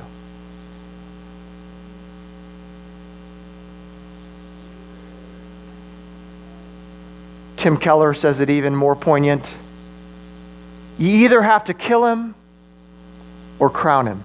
Tim 7.67 7.79
Keller 7.79 8.15
says 8.15 8.39
it 8.39 8.49
even 8.49 8.77
more 8.77 8.95
poignant. 8.95 9.51
You 10.99 11.09
either 11.25 11.43
have 11.43 11.65
to 11.65 11.75
kill 11.75 12.07
him 12.07 12.37
or 13.59 13.71
crown 13.71 14.07
him. 14.07 14.23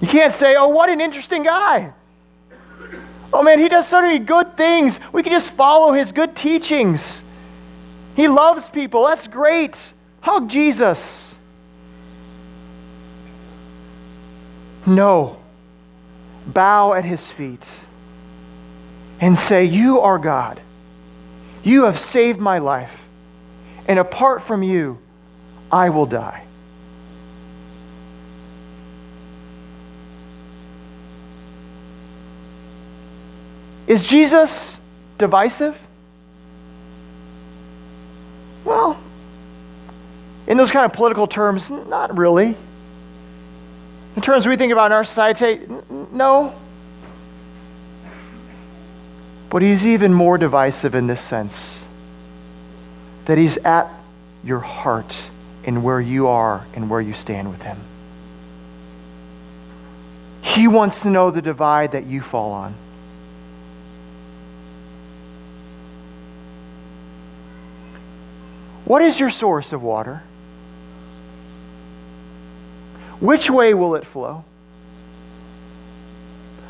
You 0.00 0.08
can't 0.08 0.32
say, 0.32 0.56
oh, 0.56 0.68
what 0.68 0.88
an 0.88 1.02
interesting 1.02 1.42
guy. 1.42 1.92
Oh 3.30 3.42
man, 3.42 3.58
he 3.58 3.68
does 3.68 3.86
so 3.86 4.00
many 4.00 4.18
good 4.18 4.56
things. 4.56 4.98
We 5.12 5.22
can 5.22 5.32
just 5.32 5.50
follow 5.50 5.92
his 5.92 6.10
good 6.10 6.34
teachings. 6.34 7.22
He 8.16 8.26
loves 8.26 8.70
people. 8.70 9.04
That's 9.04 9.28
great. 9.28 9.92
Hug 10.22 10.48
Jesus. 10.48 11.34
No. 14.86 15.36
Bow 16.46 16.94
at 16.94 17.04
his 17.04 17.26
feet 17.26 17.66
and 19.20 19.38
say, 19.38 19.64
You 19.64 20.00
are 20.00 20.18
God. 20.18 20.60
You 21.62 21.84
have 21.84 21.98
saved 21.98 22.38
my 22.38 22.58
life. 22.58 23.00
And 23.86 23.98
apart 23.98 24.42
from 24.42 24.62
you, 24.62 24.98
I 25.70 25.90
will 25.90 26.06
die. 26.06 26.44
Is 33.86 34.04
Jesus 34.04 34.76
divisive? 35.18 35.78
Well, 38.64 38.98
in 40.46 40.56
those 40.56 40.70
kind 40.70 40.84
of 40.86 40.92
political 40.92 41.26
terms, 41.26 41.70
not 41.70 42.16
really. 42.16 42.56
In 44.16 44.22
terms 44.22 44.46
we 44.46 44.56
think 44.56 44.72
about 44.72 44.86
in 44.86 44.92
our 44.92 45.04
society, 45.04 45.60
no. 46.12 46.54
But 49.54 49.62
he's 49.62 49.86
even 49.86 50.12
more 50.12 50.36
divisive 50.36 50.96
in 50.96 51.06
this 51.06 51.20
sense 51.20 51.84
that 53.26 53.38
he's 53.38 53.56
at 53.58 53.88
your 54.42 54.58
heart 54.58 55.16
and 55.64 55.84
where 55.84 56.00
you 56.00 56.26
are 56.26 56.66
and 56.74 56.90
where 56.90 57.00
you 57.00 57.14
stand 57.14 57.48
with 57.48 57.62
him. 57.62 57.78
He 60.42 60.66
wants 60.66 61.02
to 61.02 61.08
know 61.08 61.30
the 61.30 61.40
divide 61.40 61.92
that 61.92 62.04
you 62.04 62.20
fall 62.20 62.50
on. 62.50 62.74
What 68.84 69.02
is 69.02 69.20
your 69.20 69.30
source 69.30 69.72
of 69.72 69.84
water? 69.84 70.24
Which 73.20 73.48
way 73.48 73.72
will 73.72 73.94
it 73.94 74.04
flow? 74.04 74.42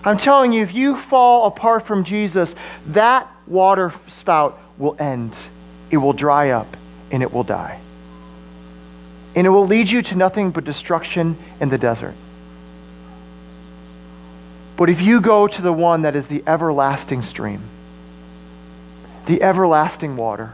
I'm 0.04 0.18
telling 0.18 0.52
you, 0.52 0.62
if 0.62 0.74
you 0.74 0.96
fall 0.96 1.46
apart 1.46 1.86
from 1.86 2.04
Jesus, 2.04 2.54
that 2.88 3.28
water 3.46 3.94
spout 4.08 4.60
will 4.76 4.96
end. 4.98 5.36
It 5.90 5.96
will 5.96 6.12
dry 6.12 6.50
up 6.50 6.76
and 7.10 7.22
it 7.22 7.32
will 7.32 7.44
die. 7.44 7.80
And 9.34 9.46
it 9.46 9.50
will 9.50 9.66
lead 9.66 9.90
you 9.90 10.02
to 10.02 10.14
nothing 10.14 10.50
but 10.50 10.64
destruction 10.64 11.36
in 11.60 11.70
the 11.70 11.78
desert. 11.78 12.14
But 14.76 14.90
if 14.90 15.00
you 15.00 15.20
go 15.20 15.46
to 15.46 15.62
the 15.62 15.72
one 15.72 16.02
that 16.02 16.16
is 16.16 16.26
the 16.26 16.42
everlasting 16.46 17.22
stream, 17.22 17.62
the 19.26 19.42
everlasting 19.42 20.16
water, 20.16 20.52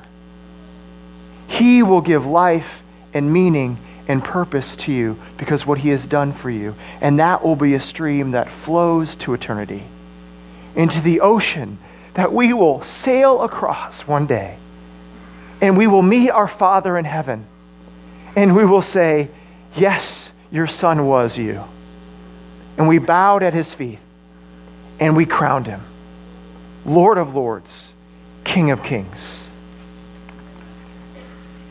he 1.48 1.82
will 1.82 2.00
give 2.00 2.26
life 2.26 2.82
and 3.12 3.32
meaning 3.32 3.78
and 4.10 4.24
purpose 4.24 4.74
to 4.74 4.92
you 4.92 5.16
because 5.36 5.64
what 5.64 5.78
He 5.78 5.90
has 5.90 6.04
done 6.04 6.32
for 6.32 6.50
you. 6.50 6.74
And 7.00 7.20
that 7.20 7.44
will 7.44 7.54
be 7.54 7.74
a 7.74 7.80
stream 7.80 8.32
that 8.32 8.50
flows 8.50 9.14
to 9.16 9.34
eternity, 9.34 9.84
into 10.74 11.00
the 11.00 11.20
ocean 11.20 11.78
that 12.14 12.32
we 12.32 12.52
will 12.52 12.82
sail 12.82 13.40
across 13.42 14.08
one 14.08 14.26
day. 14.26 14.56
And 15.60 15.78
we 15.78 15.86
will 15.86 16.02
meet 16.02 16.28
our 16.30 16.48
Father 16.48 16.98
in 16.98 17.04
heaven. 17.04 17.46
And 18.34 18.56
we 18.56 18.66
will 18.66 18.82
say, 18.82 19.28
Yes, 19.76 20.32
your 20.50 20.66
Son 20.66 21.06
was 21.06 21.38
you. 21.38 21.62
And 22.76 22.88
we 22.88 22.98
bowed 22.98 23.44
at 23.44 23.54
His 23.54 23.72
feet 23.72 24.00
and 24.98 25.16
we 25.16 25.24
crowned 25.24 25.66
Him 25.66 25.82
Lord 26.84 27.16
of 27.16 27.36
Lords, 27.36 27.92
King 28.42 28.72
of 28.72 28.82
Kings. 28.82 29.44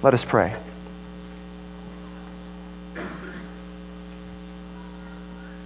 Let 0.01 0.13
us 0.13 0.23
pray. 0.23 0.55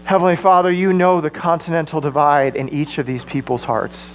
Heavenly 0.05 0.35
Father, 0.35 0.71
you 0.71 0.91
know 0.91 1.21
the 1.21 1.29
continental 1.29 2.01
divide 2.01 2.55
in 2.55 2.69
each 2.69 2.97
of 2.97 3.05
these 3.05 3.23
people's 3.23 3.63
hearts. 3.63 4.09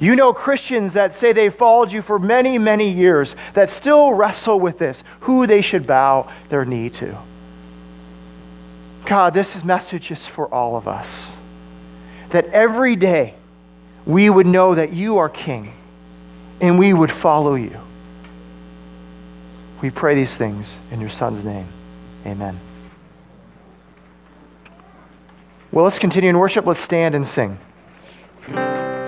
You 0.00 0.14
know 0.14 0.32
Christians 0.32 0.92
that 0.92 1.16
say 1.16 1.32
they 1.32 1.50
followed 1.50 1.92
you 1.92 2.02
for 2.02 2.18
many, 2.18 2.56
many 2.56 2.90
years 2.90 3.34
that 3.54 3.70
still 3.70 4.12
wrestle 4.12 4.58
with 4.58 4.78
this 4.78 5.02
who 5.20 5.46
they 5.46 5.60
should 5.60 5.86
bow 5.86 6.30
their 6.48 6.64
knee 6.64 6.88
to. 6.90 7.18
God, 9.04 9.34
this 9.34 9.62
message 9.64 10.10
is 10.10 10.24
for 10.24 10.52
all 10.52 10.76
of 10.76 10.86
us. 10.86 11.30
That 12.30 12.46
every 12.46 12.94
day 12.94 13.34
we 14.06 14.30
would 14.30 14.46
know 14.46 14.74
that 14.74 14.92
you 14.92 15.18
are 15.18 15.28
King 15.28 15.72
and 16.60 16.78
we 16.78 16.92
would 16.92 17.10
follow 17.10 17.54
you. 17.54 17.78
We 19.82 19.90
pray 19.90 20.14
these 20.14 20.34
things 20.34 20.76
in 20.90 21.00
your 21.00 21.10
Son's 21.10 21.44
name. 21.44 21.66
Amen. 22.26 22.60
Well, 25.70 25.84
let's 25.84 25.98
continue 25.98 26.30
in 26.30 26.38
worship. 26.38 26.66
Let's 26.66 26.80
stand 26.80 27.14
and 27.14 27.28
sing. 27.28 27.58